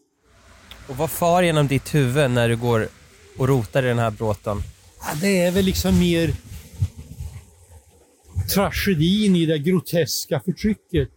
Och 0.88 0.96
vad 0.96 1.10
far 1.10 1.42
genom 1.42 1.66
ditt 1.66 1.94
huvud 1.94 2.30
när 2.30 2.48
du 2.48 2.56
går 2.56 2.88
och 3.38 3.48
rotar 3.48 3.82
i 3.82 3.86
den 3.86 3.98
här 3.98 4.10
bråten? 4.10 4.56
Ja, 5.00 5.18
det 5.20 5.42
är 5.42 5.50
väl 5.50 5.64
liksom 5.64 5.98
mer 5.98 6.30
tragedin 8.54 9.36
i 9.36 9.46
det 9.46 9.58
groteska 9.58 10.40
förtrycket. 10.44 11.08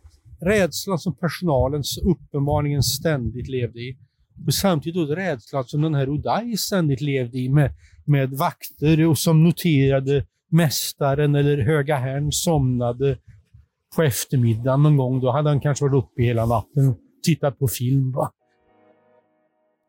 Rädslan 0.42 1.00
som 1.00 1.16
personalen 1.16 1.84
uppenbarligen 2.04 2.84
ständigt 2.84 3.48
levde 3.48 3.80
i. 3.80 3.98
Och 4.48 4.54
samtidigt 4.54 5.08
då 5.08 5.16
rädslan 5.16 5.66
som 5.66 5.82
den 5.82 5.96
här 5.96 6.08
Uday 6.08 6.58
ständigt 6.58 7.02
levde 7.02 7.38
i 7.38 7.50
med, 7.50 7.74
med 8.10 8.30
vakter 8.30 9.08
och 9.08 9.18
som 9.18 9.44
noterade 9.44 10.26
mästaren 10.52 11.36
eller 11.36 11.58
höga 11.58 11.96
herrn 11.96 12.32
somnade 12.32 13.18
på 13.96 14.04
eftermiddagen 14.04 14.84
någon 14.84 14.98
gång. 14.98 15.20
Då 15.20 15.32
hade 15.32 15.50
han 15.50 15.60
kanske 15.60 15.86
varit 15.86 16.04
uppe 16.04 16.24
hela 16.24 16.46
natten 16.46 16.90
och 16.90 16.98
tittat 17.24 17.60
på 17.60 17.68
film. 17.68 18.12
Va? 18.12 18.32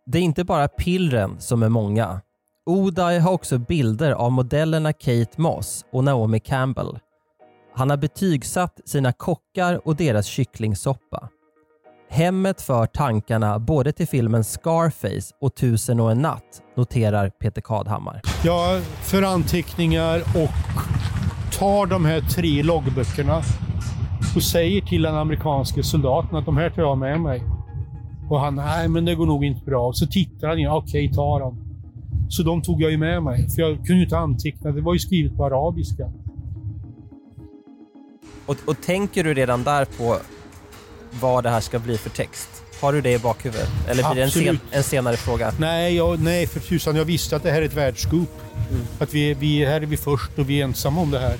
Det 0.06 0.18
är 0.18 0.22
inte 0.22 0.44
bara 0.44 0.68
pillren 0.68 1.40
som 1.40 1.62
är 1.62 1.68
många. 1.68 2.20
Odai 2.66 3.18
har 3.18 3.32
också 3.32 3.58
bilder 3.58 4.12
av 4.12 4.32
modellerna 4.32 4.92
Kate 4.92 5.40
Moss 5.40 5.84
och 5.92 6.04
Naomi 6.04 6.40
Campbell. 6.40 6.98
Han 7.74 7.90
har 7.90 7.96
betygsatt 7.96 8.80
sina 8.84 9.12
kockar 9.12 9.88
och 9.88 9.96
deras 9.96 10.26
kycklingsoppa. 10.26 11.28
Hemmet 12.12 12.60
för 12.60 12.86
tankarna 12.86 13.58
både 13.58 13.92
till 13.92 14.08
filmen 14.08 14.44
Scarface 14.44 15.34
och 15.40 15.54
Tusen 15.54 16.00
och 16.00 16.10
en 16.10 16.18
natt, 16.18 16.62
noterar 16.76 17.30
Peter 17.30 17.60
Kadhammar. 17.60 18.20
Jag 18.44 18.82
för 18.82 19.22
anteckningar 19.22 20.18
och 20.20 20.50
tar 21.58 21.86
de 21.86 22.04
här 22.04 22.20
tre 22.20 22.62
loggböckerna 22.62 23.42
och 24.36 24.42
säger 24.42 24.80
till 24.80 25.02
den 25.02 25.14
amerikanske 25.14 25.82
soldaten 25.82 26.36
att 26.36 26.44
de 26.44 26.56
här 26.56 26.70
tar 26.70 26.82
jag 26.82 26.98
med 26.98 27.20
mig. 27.20 27.42
Och 28.30 28.40
han, 28.40 28.54
nej 28.54 28.88
men 28.88 29.04
det 29.04 29.14
går 29.14 29.26
nog 29.26 29.44
inte 29.44 29.64
bra. 29.64 29.92
Så 29.92 30.06
tittar 30.06 30.48
han 30.48 30.58
in, 30.58 30.68
okej 30.68 31.12
ta 31.12 31.38
dem. 31.38 31.58
Så 32.28 32.42
de 32.42 32.62
tog 32.62 32.82
jag 32.82 32.90
ju 32.90 32.98
med 32.98 33.22
mig, 33.22 33.50
för 33.50 33.62
jag 33.62 33.76
kunde 33.76 33.94
ju 33.94 34.02
inte 34.02 34.18
anteckna. 34.18 34.70
Det 34.70 34.80
var 34.80 34.92
ju 34.92 34.98
skrivet 34.98 35.36
på 35.36 35.44
arabiska. 35.44 36.12
Och, 38.46 38.56
och 38.66 38.80
tänker 38.80 39.24
du 39.24 39.34
redan 39.34 39.64
där 39.64 39.84
på 39.84 40.16
vad 41.20 41.44
det 41.44 41.50
här 41.50 41.60
ska 41.60 41.78
bli 41.78 41.98
för 41.98 42.10
text? 42.10 42.48
Har 42.80 42.92
du 42.92 43.00
det 43.00 43.12
i 43.12 43.18
bakhuvudet? 43.18 43.68
Eller 43.88 44.10
blir 44.10 44.14
det 44.14 44.22
en, 44.22 44.30
sen, 44.30 44.60
en 44.70 44.82
senare 44.82 45.16
fråga? 45.16 45.52
Nej, 45.58 45.96
jag, 45.96 46.20
nej, 46.20 46.46
för 46.46 46.60
tusan. 46.60 46.96
Jag 46.96 47.04
visste 47.04 47.36
att 47.36 47.42
det 47.42 47.50
här 47.50 47.62
är 47.62 47.66
ett 47.66 47.74
världsscoop. 47.74 48.30
Mm. 48.70 48.82
Att 48.98 49.14
vi, 49.14 49.34
vi, 49.34 49.64
här 49.64 49.80
är 49.80 49.86
vi 49.86 49.96
först 49.96 50.38
och 50.38 50.50
vi 50.50 50.60
är 50.60 50.64
ensamma 50.64 51.00
om 51.00 51.10
det 51.10 51.18
här. 51.18 51.36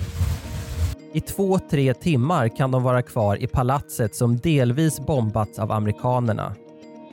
I 1.12 1.20
två, 1.20 1.58
tre 1.70 1.94
timmar 1.94 2.56
kan 2.56 2.70
de 2.70 2.82
vara 2.82 3.02
kvar 3.02 3.42
i 3.42 3.46
palatset 3.46 4.14
som 4.14 4.38
delvis 4.38 5.00
bombats 5.00 5.58
av 5.58 5.72
amerikanerna. 5.72 6.54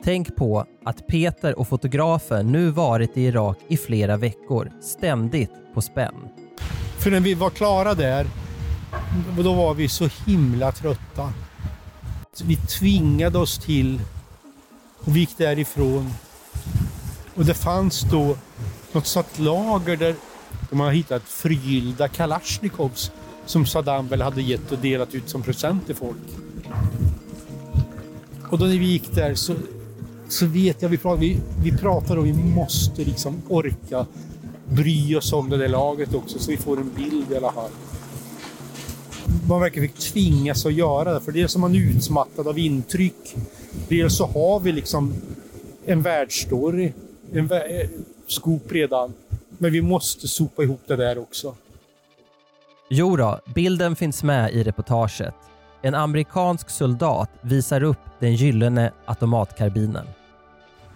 Tänk 0.04 0.36
på 0.36 0.64
att 0.84 1.06
Peter 1.06 1.58
och 1.58 1.68
fotografen 1.68 2.52
nu 2.52 2.70
varit 2.70 3.16
i 3.16 3.22
Irak 3.22 3.58
i 3.68 3.76
flera 3.76 4.16
veckor, 4.16 4.70
ständigt 4.82 5.50
på 5.74 5.80
spänn. 5.80 6.14
För 6.98 7.10
när 7.10 7.20
vi 7.20 7.34
var 7.34 7.50
klara 7.50 7.94
där, 7.94 8.26
då 9.38 9.54
var 9.54 9.74
vi 9.74 9.88
så 9.88 10.08
himla 10.26 10.72
trötta. 10.72 11.32
Vi 12.44 12.56
tvingade 12.56 13.38
oss 13.38 13.58
till 13.58 14.00
och 15.04 15.16
vi 15.16 15.20
gick 15.20 15.38
därifrån. 15.38 16.10
Och 17.34 17.44
det 17.44 17.54
fanns 17.54 18.00
då 18.00 18.36
något 18.92 19.06
sånt 19.06 19.38
lager 19.38 19.96
där 19.96 20.14
de 20.70 20.80
har 20.80 20.90
hittat 20.90 21.22
förgyllda 21.22 22.08
kalasjnikovs 22.08 23.10
som 23.46 23.66
Saddam 23.66 24.08
väl 24.08 24.22
hade 24.22 24.42
gett 24.42 24.72
och 24.72 24.78
delat 24.78 25.14
ut 25.14 25.28
som 25.28 25.42
present 25.42 25.86
till 25.86 25.94
folk. 25.94 26.16
Och 28.50 28.58
då 28.58 28.64
när 28.64 28.78
vi 28.78 28.86
gick 28.86 29.14
där 29.14 29.34
så, 29.34 29.54
så 30.28 30.46
vet 30.46 30.82
jag, 30.82 30.88
vi 30.88 30.98
pratade, 30.98 31.20
vi, 31.20 31.40
vi 31.62 31.72
pratade 31.72 32.20
om 32.20 32.26
vi 32.26 32.32
måste 32.32 33.04
liksom 33.04 33.42
orka 33.48 34.06
bry 34.64 35.16
oss 35.16 35.32
om 35.32 35.50
det 35.50 35.56
där 35.56 35.68
laget 35.68 36.14
också 36.14 36.38
så 36.38 36.50
vi 36.50 36.56
får 36.56 36.76
en 36.76 36.90
bild 36.96 37.32
i 37.32 37.36
alla 37.36 37.52
fall. 37.52 37.70
Man 39.48 39.60
verkar 39.60 39.80
fick 39.80 39.94
tvingas 39.94 40.66
att 40.66 40.72
göra 40.72 41.14
det, 41.14 41.20
för 41.20 41.32
dels 41.32 41.54
är 41.54 41.60
man 41.60 41.74
utmattad 41.74 42.48
av 42.48 42.58
intryck. 42.58 43.36
Dels 43.88 44.16
så 44.16 44.26
har 44.26 44.60
vi 44.60 44.72
liksom 44.72 45.14
en 45.86 46.02
världsstory, 46.02 46.92
en 47.32 47.46
vä 47.46 47.80
eh, 47.80 47.88
skop 48.26 48.72
redan. 48.72 49.12
Men 49.58 49.72
vi 49.72 49.82
måste 49.82 50.28
sopa 50.28 50.62
ihop 50.62 50.80
det 50.86 50.96
där 50.96 51.18
också. 51.18 51.54
Jo 52.90 53.16
då, 53.16 53.40
bilden 53.54 53.96
finns 53.96 54.22
med 54.22 54.52
i 54.52 54.62
reportaget. 54.62 55.34
En 55.82 55.94
amerikansk 55.94 56.70
soldat 56.70 57.30
visar 57.40 57.82
upp 57.82 57.98
den 58.20 58.34
gyllene 58.34 58.92
automatkarbinen. 59.04 60.06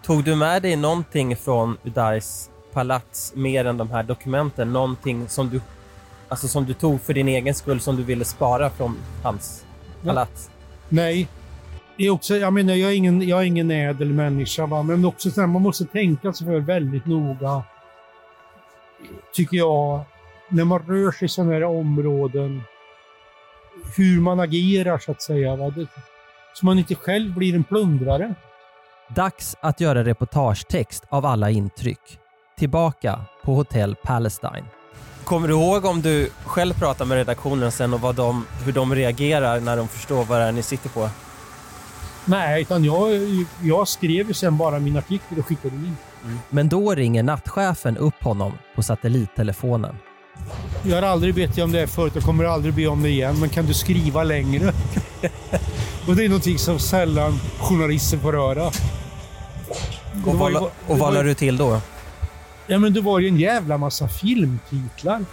Tog 0.04 0.24
du 0.24 0.36
med 0.36 0.62
dig 0.62 0.76
någonting 0.76 1.36
från 1.36 1.76
Udais 1.84 2.50
palats 2.72 3.32
mer 3.36 3.64
än 3.64 3.76
de 3.76 3.90
här 3.90 4.02
dokumenten? 4.02 4.72
Någonting 4.72 5.28
som 5.28 5.50
du, 5.50 5.60
alltså 6.32 6.48
som 6.48 6.64
du 6.64 6.74
tog 6.74 7.00
för 7.00 7.14
din 7.14 7.28
egen 7.28 7.54
skull 7.54 7.80
som 7.80 7.96
du 7.96 8.02
ville 8.02 8.24
spara 8.24 8.70
från 8.70 8.96
hans 9.22 9.64
palats? 10.04 10.50
Nej. 10.88 11.28
Det 11.96 12.06
är 12.06 12.10
också, 12.10 12.36
jag 12.36 12.52
menar, 12.52 12.74
jag 12.74 12.90
är 12.90 12.94
ingen, 12.96 13.28
jag 13.28 13.40
är 13.40 13.44
ingen 13.44 13.70
ädel 13.70 14.12
människa, 14.12 14.66
va? 14.66 14.82
men 14.82 15.04
också 15.04 15.30
så 15.30 15.40
här, 15.40 15.48
man 15.48 15.62
måste 15.62 15.84
tänka 15.84 16.32
sig 16.32 16.46
för 16.46 16.60
väldigt 16.60 17.06
noga. 17.06 17.62
Tycker 19.34 19.56
jag 19.56 20.04
när 20.48 20.64
man 20.64 20.78
rör 20.78 21.12
sig 21.12 21.26
i 21.26 21.28
sådana 21.28 21.52
här 21.52 21.64
områden, 21.64 22.62
hur 23.96 24.20
man 24.20 24.40
agerar 24.40 24.98
så 24.98 25.10
att 25.10 25.22
säga. 25.22 25.56
Va? 25.56 25.70
Det, 25.70 25.86
så 26.54 26.66
man 26.66 26.78
inte 26.78 26.94
själv 26.94 27.34
blir 27.34 27.54
en 27.54 27.64
plundrare. 27.64 28.34
Dags 29.08 29.56
att 29.60 29.80
göra 29.80 30.04
reportagetext 30.04 31.04
av 31.08 31.26
alla 31.26 31.50
intryck. 31.50 32.18
Tillbaka 32.58 33.20
på 33.44 33.54
Hotell 33.54 33.96
Palestine. 34.02 34.81
Kommer 35.24 35.48
du 35.48 35.54
ihåg 35.54 35.84
om 35.84 36.02
du 36.02 36.30
själv 36.44 36.74
pratar 36.74 37.04
med 37.04 37.16
redaktionen 37.16 37.72
sen 37.72 37.94
och 37.94 38.00
vad 38.00 38.14
de, 38.14 38.46
hur 38.64 38.72
de 38.72 38.94
reagerar 38.94 39.60
när 39.60 39.76
de 39.76 39.88
förstår 39.88 40.24
vad 40.24 40.40
det 40.40 40.44
är 40.44 40.52
ni 40.52 40.62
sitter 40.62 40.88
på? 40.88 41.10
Nej, 42.24 42.62
utan 42.62 42.84
jag, 42.84 43.10
jag 43.62 43.88
skrev 43.88 44.28
ju 44.28 44.34
sen 44.34 44.56
bara 44.56 44.78
min 44.78 44.96
artikel 44.96 45.38
och 45.38 45.46
skickade 45.46 45.76
in. 45.76 45.96
Mm. 46.24 46.38
Men 46.50 46.68
då 46.68 46.94
ringer 46.94 47.22
nattchefen 47.22 47.96
upp 47.96 48.22
honom 48.22 48.52
på 48.74 48.82
satellittelefonen. 48.82 49.96
Jag 50.82 50.96
har 50.96 51.02
aldrig 51.02 51.34
bett 51.34 51.54
dig 51.54 51.64
om 51.64 51.72
det 51.72 51.86
förut 51.86 52.16
och 52.16 52.22
kommer 52.22 52.44
aldrig 52.44 52.74
be 52.74 52.86
om 52.86 53.02
det 53.02 53.08
igen, 53.08 53.40
men 53.40 53.48
kan 53.48 53.66
du 53.66 53.74
skriva 53.74 54.24
längre? 54.24 54.66
och 56.08 56.16
det 56.16 56.24
är 56.24 56.28
någonting 56.28 56.58
som 56.58 56.78
sällan 56.78 57.40
journalister 57.60 58.18
får 58.18 58.32
höra. 58.32 58.66
Och 60.26 60.34
vad, 60.38 60.52
ju, 60.52 60.58
och 60.86 60.98
vad 60.98 61.14
la 61.14 61.22
du 61.22 61.34
till 61.34 61.56
då? 61.56 61.80
Ja, 62.66 62.78
men 62.78 62.92
det 62.92 63.00
var 63.00 63.18
ju 63.18 63.28
en 63.28 63.38
jävla 63.38 63.78
massa 63.78 64.08
filmtitlar. 64.08 65.24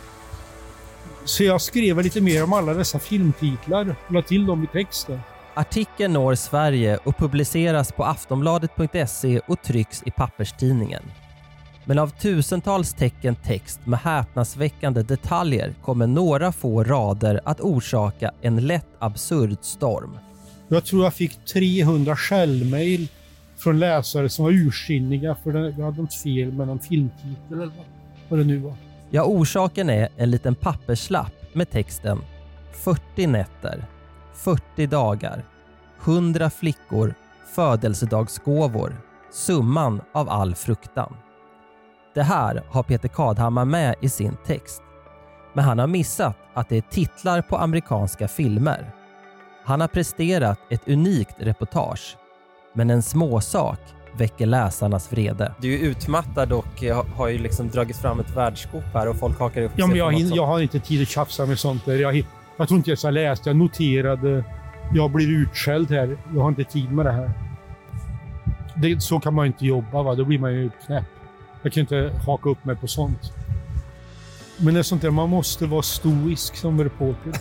Så 1.25 1.43
jag 1.43 1.61
skrev 1.61 2.01
lite 2.01 2.21
mer 2.21 2.43
om 2.43 2.53
alla 2.53 2.73
dessa 2.73 2.99
filmtitlar 2.99 3.95
och 4.07 4.13
la 4.13 4.21
till 4.21 4.45
dem 4.45 4.63
i 4.63 4.67
texten. 4.67 5.19
Artikeln 5.53 6.13
når 6.13 6.35
Sverige 6.35 6.97
och 6.97 7.17
publiceras 7.17 7.91
på 7.91 8.03
aftonbladet.se 8.03 9.39
och 9.47 9.61
trycks 9.61 10.03
i 10.05 10.11
papperstidningen. 10.11 11.03
Men 11.85 11.99
av 11.99 12.07
tusentals 12.07 12.93
tecken 12.93 13.35
text 13.35 13.79
med 13.85 13.99
häpnadsväckande 13.99 15.03
detaljer 15.03 15.73
kommer 15.83 16.07
några 16.07 16.51
få 16.51 16.83
rader 16.83 17.41
att 17.45 17.59
orsaka 17.59 18.31
en 18.41 18.67
lätt 18.67 18.87
absurd 18.99 19.57
storm. 19.61 20.17
Jag 20.67 20.85
tror 20.85 21.03
jag 21.03 21.13
fick 21.13 21.45
300 21.45 22.15
skällmejl 22.15 23.07
från 23.59 23.79
läsare 23.79 24.29
som 24.29 24.45
var 24.45 24.51
ursinniga 24.51 25.35
för 25.35 25.51
det 25.51 25.83
hade 25.83 26.01
något 26.01 26.13
fel 26.13 26.51
med 26.51 26.67
någon 26.67 26.79
filmtitel 26.79 27.53
eller 27.53 27.71
vad 28.29 28.39
det 28.39 28.45
nu 28.45 28.57
var. 28.57 28.73
Ja, 29.09 29.23
orsaken 29.23 29.89
är 29.89 30.09
en 30.17 30.31
liten 30.31 30.55
papperslapp 30.55 31.33
med 31.53 31.69
texten 31.69 32.21
40 32.71 33.27
nätter, 33.27 33.85
40 34.33 34.87
dagar, 34.87 35.45
100 36.03 36.49
flickor, 36.49 37.13
födelsedagsgåvor, 37.55 39.01
summan 39.31 40.01
av 40.13 40.29
all 40.29 40.55
fruktan. 40.55 41.15
Det 42.15 42.23
här 42.23 42.63
har 42.69 42.83
Peter 42.83 43.07
Kadhammar 43.07 43.65
med 43.65 43.95
i 44.01 44.09
sin 44.09 44.37
text. 44.45 44.81
Men 45.53 45.65
han 45.65 45.79
har 45.79 45.87
missat 45.87 46.37
att 46.53 46.69
det 46.69 46.77
är 46.77 46.81
titlar 46.81 47.41
på 47.41 47.57
amerikanska 47.57 48.27
filmer. 48.27 48.91
Han 49.65 49.81
har 49.81 49.87
presterat 49.87 50.59
ett 50.69 50.87
unikt 50.87 51.35
reportage. 51.39 52.17
Men 52.79 52.89
en 52.89 53.01
småsak 53.01 53.79
väcker 54.17 54.45
läsarnas 54.45 55.11
vrede. 55.11 55.53
Du 55.61 55.73
är 55.73 55.77
utmattad 55.77 56.51
och 56.51 56.83
har 57.15 57.27
ju 57.27 57.37
liksom 57.37 57.69
dragit 57.69 57.97
fram 57.97 58.19
ett 58.19 58.35
världsskop 58.35 58.83
här 58.93 59.07
och 59.07 59.15
folk 59.15 59.39
hakar 59.39 59.61
upp 59.61 59.71
ja, 59.75 59.85
sig 59.85 59.87
men 59.87 59.97
jag, 59.97 60.37
jag 60.37 60.45
har 60.45 60.59
inte 60.59 60.79
tid 60.79 61.01
att 61.01 61.07
tjafsa 61.07 61.45
med 61.45 61.59
sånt 61.59 61.85
där. 61.85 61.95
Jag, 61.95 62.25
jag 62.57 62.67
tror 62.67 62.77
inte 62.77 62.89
jag 62.89 62.97
har 63.03 63.11
läst. 63.11 63.45
Jag 63.45 63.55
noterade. 63.55 64.43
Jag 64.93 65.11
blir 65.11 65.29
utskälld 65.29 65.91
här. 65.91 66.17
Jag 66.33 66.41
har 66.41 66.49
inte 66.49 66.63
tid 66.63 66.91
med 66.91 67.05
det 67.05 67.11
här. 67.11 67.31
Det, 68.75 69.01
så 69.01 69.19
kan 69.19 69.33
man 69.33 69.45
inte 69.45 69.65
jobba. 69.65 70.03
Va? 70.03 70.15
Då 70.15 70.25
blir 70.25 70.39
man 70.39 70.53
ju 70.53 70.69
knäpp. 70.85 71.05
Jag 71.61 71.73
kan 71.73 71.81
inte 71.81 72.11
haka 72.25 72.49
upp 72.49 72.65
mig 72.65 72.75
på 72.75 72.87
sånt. 72.87 73.33
Men 74.57 74.73
det 74.73 74.79
är 74.79 74.83
sånt 74.83 75.01
där, 75.01 75.11
man 75.11 75.29
måste 75.29 75.65
vara 75.65 75.81
stoisk 75.81 76.55
som 76.55 76.83
reporter. 76.83 77.33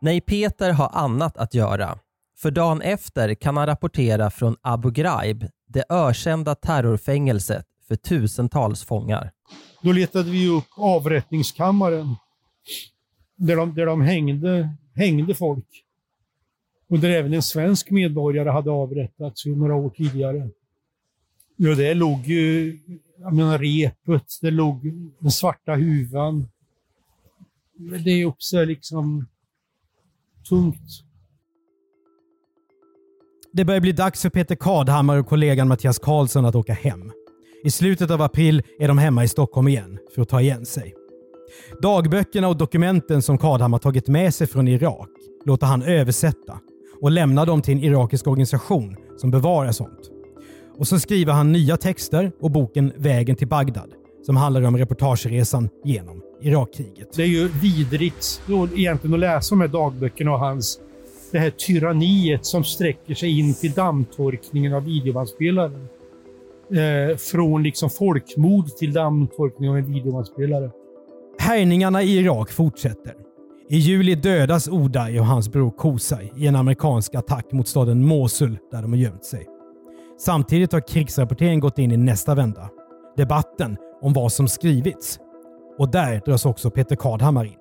Nej, 0.00 0.20
Peter 0.20 0.72
har 0.72 0.90
annat 0.92 1.36
att 1.36 1.54
göra. 1.54 1.98
För 2.36 2.50
dagen 2.50 2.82
efter 2.82 3.34
kan 3.34 3.56
han 3.56 3.66
rapportera 3.66 4.30
från 4.30 4.56
Abu 4.62 4.90
Ghraib, 4.90 5.48
det 5.66 5.84
ökända 5.88 6.54
terrorfängelset 6.54 7.66
för 7.88 7.96
tusentals 7.96 8.84
fångar. 8.84 9.32
Då 9.82 9.92
letade 9.92 10.30
vi 10.30 10.48
upp 10.48 10.68
avrättningskammaren 10.76 12.16
där 13.36 13.56
de, 13.56 13.74
där 13.74 13.86
de 13.86 14.00
hängde, 14.00 14.68
hängde 14.94 15.34
folk. 15.34 15.84
Och 16.90 16.98
där 16.98 17.10
även 17.10 17.34
en 17.34 17.42
svensk 17.42 17.90
medborgare 17.90 18.48
hade 18.48 18.70
avrättats 18.70 19.46
några 19.46 19.74
år 19.74 19.90
tidigare. 19.90 20.50
Ja, 21.56 21.74
där 21.74 21.94
låg 21.94 22.26
ju 22.26 22.78
jag 23.20 23.34
menar, 23.34 23.58
repet, 23.58 24.38
det 24.40 24.50
låg 24.50 24.92
den 25.18 25.30
svarta 25.30 25.74
huvan. 25.74 26.48
Det 28.04 28.10
är 28.10 28.24
också 28.24 28.64
liksom 28.64 29.26
tungt. 30.48 31.04
Det 33.52 33.64
börjar 33.64 33.80
bli 33.80 33.92
dags 33.92 34.22
för 34.22 34.30
Peter 34.30 34.54
Kadhammar 34.54 35.18
och 35.18 35.26
kollegan 35.26 35.68
Mattias 35.68 35.98
Karlsson 35.98 36.44
att 36.44 36.54
åka 36.54 36.72
hem. 36.72 37.12
I 37.64 37.70
slutet 37.70 38.10
av 38.10 38.22
april 38.22 38.62
är 38.78 38.88
de 38.88 38.98
hemma 38.98 39.24
i 39.24 39.28
Stockholm 39.28 39.68
igen 39.68 39.98
för 40.14 40.22
att 40.22 40.28
ta 40.28 40.40
igen 40.40 40.66
sig. 40.66 40.94
Dagböckerna 41.82 42.48
och 42.48 42.56
dokumenten 42.56 43.22
som 43.22 43.38
Kadhammar 43.38 43.78
tagit 43.78 44.08
med 44.08 44.34
sig 44.34 44.46
från 44.46 44.68
Irak 44.68 45.08
låter 45.44 45.66
han 45.66 45.82
översätta 45.82 46.58
och 47.00 47.10
lämna 47.10 47.44
dem 47.44 47.62
till 47.62 47.74
en 47.74 47.84
irakisk 47.84 48.26
organisation 48.26 48.96
som 49.16 49.30
bevarar 49.30 49.72
sånt. 49.72 50.10
Och 50.78 50.88
så 50.88 51.00
skriver 51.00 51.32
han 51.32 51.52
nya 51.52 51.76
texter 51.76 52.32
och 52.40 52.50
boken 52.50 52.92
Vägen 52.96 53.36
till 53.36 53.48
Bagdad 53.48 53.92
som 54.28 54.36
handlar 54.36 54.62
om 54.62 54.76
reportageresan 54.76 55.68
genom 55.84 56.22
Irakkriget. 56.40 57.12
Det 57.16 57.22
är 57.22 57.26
ju 57.26 57.48
vidrigt 57.48 58.42
egentligen 58.76 59.14
att 59.14 59.20
läsa 59.20 59.54
de 59.54 59.60
här 59.60 59.68
dagböckerna 59.68 60.32
och 60.32 60.38
hans 60.38 60.80
det 61.32 61.38
här 61.38 61.50
tyranniet 61.50 62.46
som 62.46 62.64
sträcker 62.64 63.14
sig 63.14 63.38
in 63.38 63.54
till 63.54 63.72
dammtorkningen 63.72 64.74
av 64.74 64.84
videobandspelare. 64.84 65.72
Eh, 66.72 67.16
från 67.16 67.62
liksom 67.62 67.90
folkmord 67.90 68.66
till 68.66 68.92
dammtorkning 68.92 69.70
av 69.70 69.76
en 69.76 69.92
videobandspelare. 69.92 70.70
Härjningarna 71.38 72.02
i 72.02 72.18
Irak 72.18 72.50
fortsätter. 72.50 73.14
I 73.68 73.76
juli 73.76 74.14
dödas 74.14 74.68
Oday 74.68 75.20
och 75.20 75.26
hans 75.26 75.52
bror 75.52 75.70
Kosai 75.70 76.32
i 76.36 76.46
en 76.46 76.56
amerikansk 76.56 77.14
attack 77.14 77.52
mot 77.52 77.68
staden 77.68 78.06
Mosul 78.06 78.58
där 78.70 78.82
de 78.82 78.92
har 78.92 78.98
gömt 78.98 79.24
sig. 79.24 79.46
Samtidigt 80.20 80.72
har 80.72 80.88
krigsrapporteringen 80.88 81.60
gått 81.60 81.78
in 81.78 81.92
i 81.92 81.96
nästa 81.96 82.34
vända. 82.34 82.70
Debatten 83.16 83.76
om 84.02 84.12
vad 84.12 84.32
som 84.32 84.48
skrivits. 84.48 85.18
Och 85.78 85.90
där 85.90 86.22
dras 86.26 86.46
också 86.46 86.70
Peter 86.70 86.96
Kadhammar 86.96 87.44
in. 87.44 87.54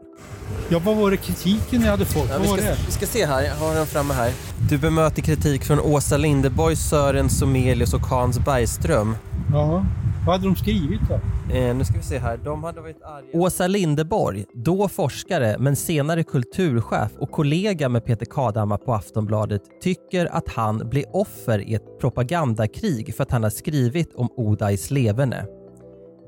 Ja, 0.69 0.79
vad 0.85 0.97
var 0.97 1.11
det 1.11 1.17
kritiken 1.17 1.81
jag 1.81 1.91
hade 1.91 2.05
fått? 2.05 2.29
Ja, 2.29 2.37
vi, 2.41 2.47
var 2.47 2.57
ska, 2.57 2.65
det? 2.65 2.77
vi 2.85 2.91
ska 2.91 3.05
se 3.05 3.25
här, 3.25 3.43
jag 3.43 3.55
har 3.55 3.75
den 3.75 3.85
framme 3.85 4.13
här. 4.13 4.31
Du 4.69 4.77
bemöter 4.77 5.21
kritik 5.21 5.63
från 5.63 5.79
Åsa 5.79 6.17
Linderborg, 6.17 6.75
Sören 6.75 7.29
Somelius 7.29 7.93
och 7.93 8.01
Hans 8.01 8.39
Bergström. 8.39 9.15
Ja. 9.51 9.85
Vad 10.25 10.35
hade 10.35 10.47
de 10.47 10.55
skrivit 10.55 11.01
då? 11.09 11.13
Eh, 11.53 11.75
nu 11.75 11.85
ska 11.85 11.97
vi 11.97 12.03
se 12.03 12.17
här. 12.17 12.37
De 12.37 12.63
hade 12.63 12.81
varit 12.81 13.03
arga. 13.03 13.27
Åsa 13.33 13.67
Linderborg, 13.67 14.45
då 14.53 14.87
forskare 14.87 15.55
men 15.59 15.75
senare 15.75 16.23
kulturchef 16.23 17.11
och 17.19 17.31
kollega 17.31 17.89
med 17.89 18.05
Peter 18.05 18.25
Kadhammar 18.25 18.77
på 18.77 18.93
Aftonbladet, 18.93 19.61
tycker 19.81 20.25
att 20.25 20.49
han 20.49 20.89
blir 20.89 21.05
offer 21.13 21.59
i 21.59 21.73
ett 21.73 21.99
propagandakrig 21.99 23.15
för 23.15 23.23
att 23.23 23.31
han 23.31 23.43
har 23.43 23.49
skrivit 23.49 24.15
om 24.15 24.29
Odais 24.37 24.91
leverne. 24.91 25.45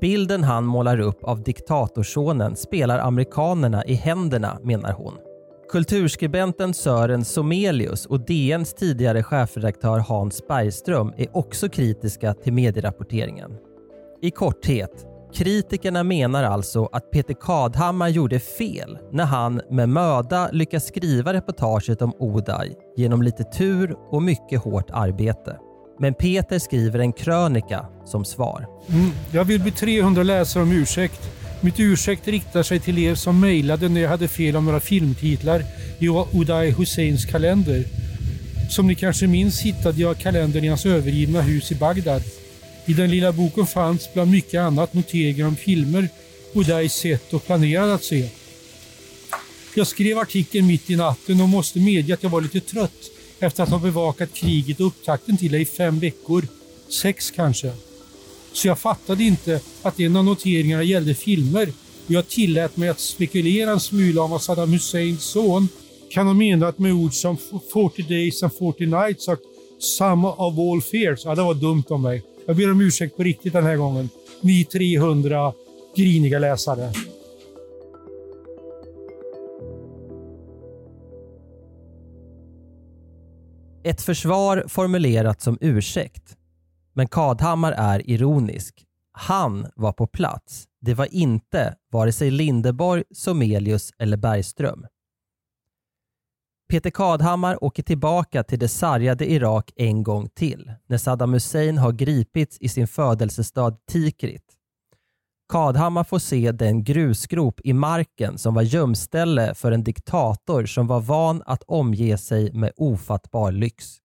Bilden 0.00 0.44
han 0.44 0.64
målar 0.64 1.00
upp 1.00 1.24
av 1.24 1.42
diktatorsonen 1.42 2.56
spelar 2.56 2.98
amerikanerna 2.98 3.84
i 3.84 3.94
händerna, 3.94 4.58
menar 4.62 4.92
hon. 4.92 5.14
Kulturskribenten 5.72 6.74
Sören 6.74 7.24
Somelius 7.24 8.06
och 8.06 8.20
DNs 8.20 8.74
tidigare 8.74 9.22
chefredaktör 9.22 9.98
Hans 9.98 10.46
Bergström 10.48 11.12
är 11.16 11.36
också 11.36 11.68
kritiska 11.68 12.34
till 12.34 12.52
medierapporteringen. 12.52 13.50
I 14.22 14.30
korthet, 14.30 15.06
kritikerna 15.34 16.02
menar 16.02 16.44
alltså 16.44 16.88
att 16.92 17.10
Peter 17.10 17.34
Kadhammar 17.40 18.08
gjorde 18.08 18.40
fel 18.40 18.98
när 19.12 19.24
han 19.24 19.60
med 19.70 19.88
möda 19.88 20.50
lyckas 20.52 20.86
skriva 20.86 21.32
reportaget 21.32 22.02
om 22.02 22.12
Oday 22.18 22.76
genom 22.96 23.22
lite 23.22 23.44
tur 23.44 23.96
och 24.10 24.22
mycket 24.22 24.62
hårt 24.62 24.90
arbete. 24.90 25.58
Men 26.00 26.14
Peter 26.14 26.58
skriver 26.58 26.98
en 26.98 27.12
krönika 27.12 27.86
som 28.06 28.24
svar. 28.24 28.66
Mm. 28.88 29.10
Jag 29.32 29.44
vill 29.44 29.60
be 29.60 29.70
300 29.70 30.22
läsare 30.22 30.62
om 30.62 30.72
ursäkt. 30.72 31.20
Mitt 31.60 31.80
ursäkt 31.80 32.28
riktar 32.28 32.62
sig 32.62 32.80
till 32.80 32.98
er 32.98 33.14
som 33.14 33.40
mejlade 33.40 33.88
när 33.88 34.00
jag 34.00 34.08
hade 34.08 34.28
fel 34.28 34.56
om 34.56 34.64
några 34.64 34.80
filmtitlar 34.80 35.64
i 35.98 36.08
Uday 36.32 36.70
Husseins 36.70 37.24
kalender. 37.24 37.84
Som 38.70 38.86
ni 38.86 38.94
kanske 38.94 39.26
minns 39.26 39.60
hittade 39.60 40.00
jag 40.00 40.18
kalendern 40.18 40.64
i 40.64 40.68
hans 40.68 40.86
övergivna 40.86 41.42
hus 41.42 41.72
i 41.72 41.74
Bagdad. 41.74 42.22
I 42.86 42.92
den 42.92 43.10
lilla 43.10 43.32
boken 43.32 43.66
fanns 43.66 44.14
bland 44.14 44.30
mycket 44.30 44.60
annat 44.60 44.94
noteringar 44.94 45.46
om 45.46 45.56
filmer 45.56 46.08
Uday 46.54 46.88
sett 46.88 47.32
och 47.32 47.46
planerade 47.46 47.94
att 47.94 48.04
se. 48.04 48.28
Jag 49.74 49.86
skrev 49.86 50.18
artikeln 50.18 50.66
mitt 50.66 50.90
i 50.90 50.96
natten 50.96 51.40
och 51.40 51.48
måste 51.48 51.78
medge 51.78 52.14
att 52.14 52.22
jag 52.22 52.30
var 52.30 52.40
lite 52.40 52.60
trött 52.60 53.10
efter 53.40 53.62
att 53.62 53.68
ha 53.68 53.78
bevakat 53.78 54.34
kriget 54.34 54.80
och 54.80 54.86
upptakten 54.86 55.36
till 55.36 55.52
det 55.52 55.58
i 55.58 55.64
fem 55.64 55.98
veckor. 55.98 56.46
Sex 56.88 57.30
kanske. 57.30 57.72
Så 58.52 58.68
jag 58.68 58.78
fattade 58.78 59.24
inte 59.24 59.60
att 59.82 60.00
en 60.00 60.16
av 60.16 60.24
noteringarna 60.24 60.82
gällde 60.82 61.14
filmer 61.14 61.72
och 62.06 62.10
jag 62.10 62.28
tillät 62.28 62.76
mig 62.76 62.88
att 62.88 63.00
spekulera 63.00 63.70
en 63.70 63.80
smula 63.80 64.22
om 64.22 64.30
vad 64.30 64.42
Saddam 64.42 64.72
Husseins 64.72 65.22
son 65.22 65.68
kan 66.10 66.26
ha 66.26 66.34
menat 66.34 66.78
med 66.78 66.92
ord 66.92 67.14
som 67.14 67.36
40 67.72 68.02
days 68.02 68.42
and 68.42 68.52
40 68.52 68.86
nights 68.86 69.28
och 69.28 69.38
some 69.78 70.28
of 70.28 70.58
all 70.58 70.82
fears. 70.82 71.24
Ja, 71.24 71.34
det 71.34 71.42
var 71.42 71.54
dumt 71.54 71.84
av 71.90 72.00
mig. 72.00 72.22
Jag 72.46 72.56
ber 72.56 72.72
om 72.72 72.80
ursäkt 72.80 73.16
på 73.16 73.22
riktigt 73.22 73.52
den 73.52 73.64
här 73.64 73.76
gången. 73.76 74.08
Ni 74.40 74.64
300 74.64 75.52
griniga 75.96 76.38
läsare. 76.38 76.92
Ett 83.84 84.00
försvar 84.00 84.64
formulerat 84.68 85.40
som 85.40 85.58
ursäkt. 85.60 86.36
Men 86.92 87.08
Kadhammar 87.08 87.72
är 87.72 88.10
ironisk. 88.10 88.86
Han 89.12 89.66
var 89.76 89.92
på 89.92 90.06
plats. 90.06 90.64
Det 90.80 90.94
var 90.94 91.14
inte 91.14 91.76
vare 91.92 92.12
sig 92.12 92.30
Lindeborg, 92.30 93.04
Somelius 93.14 93.92
eller 93.98 94.16
Bergström. 94.16 94.86
Peter 96.70 96.90
Kadhammar 96.90 97.64
åker 97.64 97.82
tillbaka 97.82 98.42
till 98.42 98.58
det 98.58 98.68
sargade 98.68 99.30
Irak 99.30 99.72
en 99.76 100.02
gång 100.02 100.28
till 100.28 100.72
när 100.86 100.98
Saddam 100.98 101.32
Hussein 101.32 101.78
har 101.78 101.92
gripits 101.92 102.58
i 102.60 102.68
sin 102.68 102.88
födelsestad 102.88 103.86
Tikrit. 103.86 104.56
Kadhammar 105.50 106.04
får 106.04 106.18
se 106.18 106.52
den 106.52 106.84
grusgrop 106.84 107.60
i 107.64 107.72
marken 107.72 108.38
som 108.38 108.54
var 108.54 108.62
gömställe 108.62 109.54
för 109.54 109.72
en 109.72 109.84
diktator 109.84 110.66
som 110.66 110.86
var 110.86 111.00
van 111.00 111.42
att 111.46 111.62
omge 111.66 112.18
sig 112.18 112.52
med 112.52 112.72
ofattbar 112.76 113.52
lyx. 113.52 113.96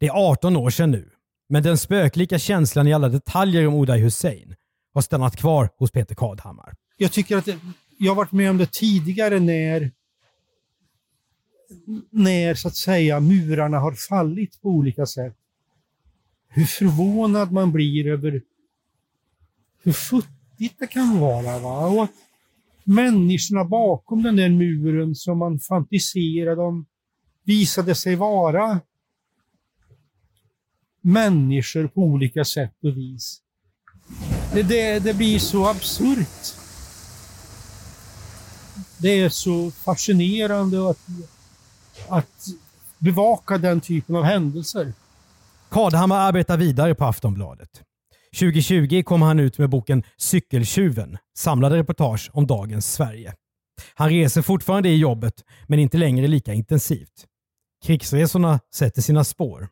Det 0.00 0.06
är 0.06 0.30
18 0.30 0.56
år 0.56 0.70
sedan 0.70 0.90
nu, 0.90 1.10
men 1.48 1.62
den 1.62 1.78
spöklika 1.78 2.38
känslan 2.38 2.88
i 2.88 2.92
alla 2.92 3.08
detaljer 3.08 3.66
om 3.66 3.74
Oday 3.74 4.00
Hussein 4.00 4.54
har 4.94 5.02
stannat 5.02 5.36
kvar 5.36 5.68
hos 5.76 5.90
Peter 5.90 6.14
Kadhammar. 6.14 6.74
Jag 6.96 7.12
tycker 7.12 7.36
att 7.36 7.44
det, 7.44 7.58
jag 7.98 8.10
har 8.10 8.16
varit 8.16 8.32
med 8.32 8.50
om 8.50 8.58
det 8.58 8.72
tidigare 8.72 9.40
när 9.40 9.90
när 12.10 12.54
så 12.54 12.68
att 12.68 12.76
säga 12.76 13.20
murarna 13.20 13.78
har 13.78 13.92
fallit 13.92 14.62
på 14.62 14.68
olika 14.68 15.06
sätt. 15.06 15.36
Hur 16.48 16.64
förvånad 16.64 17.52
man 17.52 17.72
blir 17.72 18.06
över 18.06 18.42
hur 19.82 19.92
viktigt 20.60 20.78
det 20.78 20.86
kan 20.86 21.20
vara. 21.20 21.58
Va? 21.58 21.86
Och 21.86 22.04
att 22.04 22.10
människorna 22.84 23.64
bakom 23.64 24.22
den 24.22 24.36
där 24.36 24.48
muren 24.48 25.14
som 25.14 25.38
man 25.38 25.58
fantiserade 25.58 26.62
om 26.62 26.86
visade 27.44 27.94
sig 27.94 28.16
vara 28.16 28.80
människor 31.00 31.88
på 31.88 32.00
olika 32.00 32.44
sätt 32.44 32.74
och 32.82 32.96
vis. 32.96 33.40
Det, 34.52 34.62
det, 34.62 34.98
det 34.98 35.14
blir 35.14 35.38
så 35.38 35.66
absurt. 35.66 36.54
Det 38.98 39.20
är 39.20 39.28
så 39.28 39.70
fascinerande 39.70 40.90
att, 40.90 40.98
att 42.08 42.46
bevaka 42.98 43.58
den 43.58 43.80
typen 43.80 44.16
av 44.16 44.22
händelser. 44.22 44.92
Kadhammar 45.68 46.18
arbetar 46.18 46.56
vidare 46.56 46.94
på 46.94 47.04
Aftonbladet. 47.04 47.82
2020 48.38 49.02
kom 49.02 49.22
han 49.22 49.40
ut 49.40 49.58
med 49.58 49.70
boken 49.70 50.02
Cykeltjuven, 50.16 51.18
samlade 51.36 51.76
reportage 51.76 52.30
om 52.32 52.46
dagens 52.46 52.92
Sverige. 52.92 53.34
Han 53.94 54.08
reser 54.08 54.42
fortfarande 54.42 54.88
i 54.88 54.96
jobbet, 54.96 55.34
men 55.66 55.78
inte 55.78 55.98
längre 55.98 56.28
lika 56.28 56.52
intensivt. 56.52 57.26
Krigsresorna 57.84 58.60
sätter 58.74 59.02
sina 59.02 59.24
spår. 59.24 59.68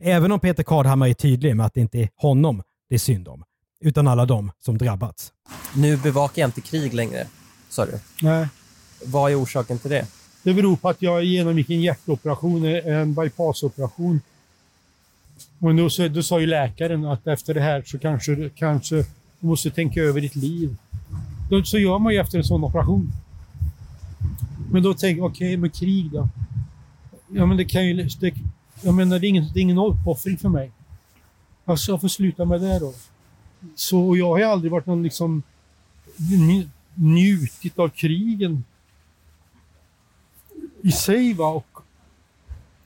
Även 0.00 0.32
om 0.32 0.40
Peter 0.40 0.62
Kadhammar 0.62 1.08
är 1.08 1.14
tydlig 1.14 1.56
med 1.56 1.66
att 1.66 1.74
det 1.74 1.80
inte 1.80 1.98
är 1.98 2.08
honom 2.16 2.62
det 2.88 2.94
är 2.94 2.98
synd 2.98 3.28
om, 3.28 3.44
utan 3.80 4.08
alla 4.08 4.26
de 4.26 4.52
som 4.58 4.78
drabbats. 4.78 5.32
Nu 5.76 5.96
bevakar 5.96 6.42
jag 6.42 6.48
inte 6.48 6.60
krig 6.60 6.94
längre, 6.94 7.26
sa 7.68 7.86
du. 7.86 7.98
Nej. 8.22 8.48
Vad 9.04 9.32
är 9.32 9.42
orsaken 9.42 9.78
till 9.78 9.90
det? 9.90 10.06
Det 10.42 10.54
beror 10.54 10.76
på 10.76 10.88
att 10.88 11.02
jag 11.02 11.24
genomgick 11.24 11.70
en 11.70 11.80
hjärtoperation, 11.80 12.64
en 12.64 13.14
bypassoperation. 13.14 14.20
Och 15.58 15.74
då, 15.74 15.90
så, 15.90 16.08
då 16.08 16.22
sa 16.22 16.40
ju 16.40 16.46
läkaren 16.46 17.04
att 17.04 17.26
efter 17.26 17.54
det 17.54 17.60
här 17.60 17.82
så 17.86 17.98
kanske, 17.98 18.50
kanske 18.56 18.96
du 19.40 19.46
måste 19.46 19.70
tänka 19.70 20.00
över 20.00 20.20
ditt 20.20 20.36
liv. 20.36 20.76
Då, 21.50 21.64
så 21.64 21.78
gör 21.78 21.98
man 21.98 22.12
ju 22.12 22.18
efter 22.18 22.38
en 22.38 22.44
sån 22.44 22.64
operation. 22.64 23.12
Men 24.70 24.82
då 24.82 24.94
tänker 24.94 25.22
jag, 25.22 25.30
okej, 25.30 25.48
okay, 25.48 25.56
men 25.56 25.70
krig 25.70 26.10
då? 26.12 26.28
Ja, 27.28 27.46
men 27.46 27.56
det 27.56 27.64
kan 27.64 27.86
ju... 27.86 28.08
Det, 28.20 28.34
jag 28.82 28.94
menar, 28.94 29.18
det 29.18 29.26
är 29.26 29.28
ingen, 29.28 29.52
det 29.54 29.60
är 29.60 29.62
ingen 29.62 29.78
uppoffring 29.78 30.38
för 30.38 30.48
mig. 30.48 30.70
Alltså, 31.64 31.92
jag 31.92 32.00
får 32.00 32.08
sluta 32.08 32.44
med 32.44 32.60
det 32.60 32.78
då. 32.78 32.94
Så 33.74 34.16
jag 34.16 34.26
har 34.26 34.38
ju 34.38 34.44
aldrig 34.44 34.72
varit 34.72 34.86
någon 34.86 35.02
liksom 35.02 35.42
njutit 36.94 37.78
av 37.78 37.88
krigen 37.88 38.64
i 40.82 40.92
sig. 40.92 41.34
Va? 41.34 41.48
Och 41.48 41.66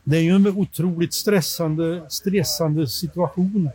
det 0.05 0.17
är 0.17 0.21
ju 0.21 0.35
en 0.35 0.47
otroligt 0.47 1.15
stressande, 1.15 2.03
stressande 2.09 2.87
situation. 2.87 3.71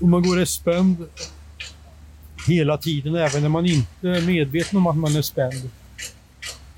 Och 0.00 0.08
man 0.08 0.22
går 0.22 0.40
är 0.40 0.44
spänd 0.44 1.08
hela 2.46 2.78
tiden, 2.78 3.14
även 3.14 3.42
när 3.42 3.48
man 3.48 3.66
inte 3.66 4.08
är 4.08 4.26
medveten 4.26 4.78
om 4.78 4.86
att 4.86 4.96
man 4.96 5.16
är 5.16 5.22
spänd. 5.22 5.70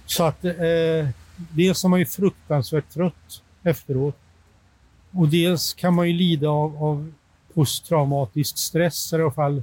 Så 0.06 0.24
att 0.24 0.44
eh, 0.44 1.08
dels 1.36 1.84
är 1.84 1.88
man 1.88 1.98
ju 1.98 2.06
fruktansvärt 2.06 2.90
trött 2.90 3.42
efteråt. 3.62 4.16
Och 5.10 5.28
dels 5.28 5.74
kan 5.74 5.94
man 5.94 6.08
ju 6.08 6.14
lida 6.14 6.48
av, 6.48 6.84
av 6.84 7.12
posttraumatisk 7.54 8.58
stress, 8.58 9.12
i 9.12 9.16
alla 9.16 9.30
fall 9.30 9.62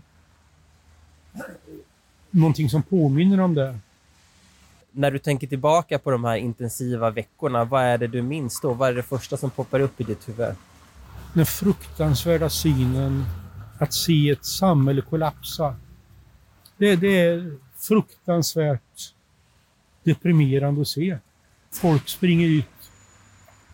någonting 2.31 2.69
som 2.69 2.83
påminner 2.83 3.39
om 3.39 3.53
det. 3.53 3.79
När 4.95 5.11
du 5.11 5.19
tänker 5.19 5.47
tillbaka 5.47 5.99
på 5.99 6.11
de 6.11 6.23
här 6.23 6.37
intensiva 6.37 7.09
veckorna, 7.09 7.65
vad 7.65 7.83
är 7.83 7.97
det 7.97 8.07
du 8.07 8.21
minns 8.21 8.61
då? 8.61 8.73
Vad 8.73 8.89
är 8.89 8.93
det 8.93 9.03
första 9.03 9.37
som 9.37 9.49
poppar 9.49 9.79
upp 9.79 10.01
i 10.01 10.03
ditt 10.03 10.29
huvud? 10.29 10.55
Den 11.33 11.45
fruktansvärda 11.45 12.49
synen 12.49 13.25
att 13.79 13.93
se 13.93 14.29
ett 14.29 14.45
samhälle 14.45 15.01
kollapsa. 15.01 15.75
Det, 16.77 16.95
det 16.95 17.19
är 17.19 17.57
fruktansvärt 17.77 19.13
deprimerande 20.03 20.81
att 20.81 20.87
se. 20.87 21.17
Folk 21.71 22.09
springer 22.09 22.47
ut 22.47 22.65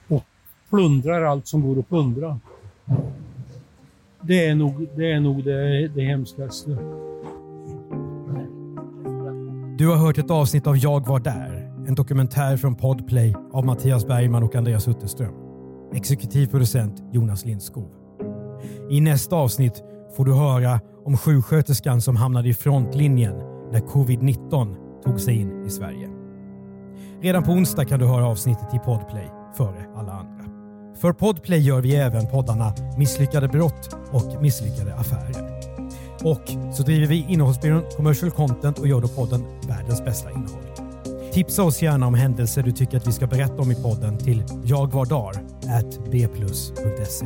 och 0.07 0.26
plundrar 0.70 1.24
allt 1.24 1.47
som 1.47 1.61
går 1.61 1.80
att 1.80 1.89
plundra. 1.89 2.39
Det 4.22 4.45
är 4.45 4.55
nog 4.55 4.88
det, 4.95 5.11
är 5.11 5.20
nog 5.20 5.43
det, 5.43 5.88
det 5.88 6.01
hemskaste. 6.01 6.78
Du 9.80 9.88
har 9.88 9.95
hört 9.95 10.17
ett 10.17 10.32
avsnitt 10.32 10.67
av 10.67 10.77
Jag 10.77 11.07
var 11.07 11.19
där, 11.19 11.71
en 11.88 11.95
dokumentär 11.95 12.57
från 12.57 12.75
Podplay 12.75 13.36
av 13.53 13.65
Mattias 13.65 14.07
Bergman 14.07 14.43
och 14.43 14.55
Andreas 14.55 14.88
Utterström. 14.88 15.34
Exekutiv 15.93 16.47
producent 16.47 17.03
Jonas 17.11 17.45
Lindskog. 17.45 17.89
I 18.89 19.01
nästa 19.01 19.36
avsnitt 19.36 19.84
får 20.15 20.25
du 20.25 20.34
höra 20.34 20.80
om 21.05 21.17
sjuksköterskan 21.17 22.01
som 22.01 22.15
hamnade 22.15 22.49
i 22.49 22.53
frontlinjen 22.53 23.36
när 23.71 23.80
covid-19 23.80 24.75
tog 25.03 25.19
sig 25.19 25.36
in 25.36 25.65
i 25.65 25.69
Sverige. 25.69 26.09
Redan 27.21 27.43
på 27.43 27.51
onsdag 27.51 27.86
kan 27.86 27.99
du 27.99 28.05
höra 28.05 28.27
avsnittet 28.27 28.73
i 28.73 28.80
Podplay 28.80 29.32
före 29.57 29.86
alla 29.95 30.11
andra. 30.11 30.45
För 30.95 31.13
Podplay 31.13 31.59
gör 31.59 31.82
vi 31.82 31.95
även 31.95 32.27
poddarna 32.27 32.73
Misslyckade 32.97 33.47
brott 33.47 33.95
och 34.11 34.41
Misslyckade 34.41 34.95
affärer. 34.95 35.59
Och 36.24 36.76
så 36.76 36.84
driver 36.84 37.07
vi 37.07 37.26
innehållsbyrån 37.30 37.84
Commercial 37.97 38.32
Content 38.32 38.80
och 38.80 38.88
gör 38.88 39.01
då 39.01 39.07
podden 39.07 39.45
Världens 39.67 40.05
bästa 40.05 40.32
innehåll. 40.32 40.63
Tipsa 41.34 41.63
oss 41.63 41.82
gärna 41.82 42.07
om 42.07 42.13
händelser 42.13 42.63
du 42.63 42.72
tycker 42.72 42.97
att 42.97 43.07
vi 43.07 43.11
ska 43.11 43.28
berätta 43.28 43.61
om 43.61 43.72
i 43.72 43.76
podden 43.76 44.17
till 44.17 44.43
jagvardar@bplus.se. 44.65 47.26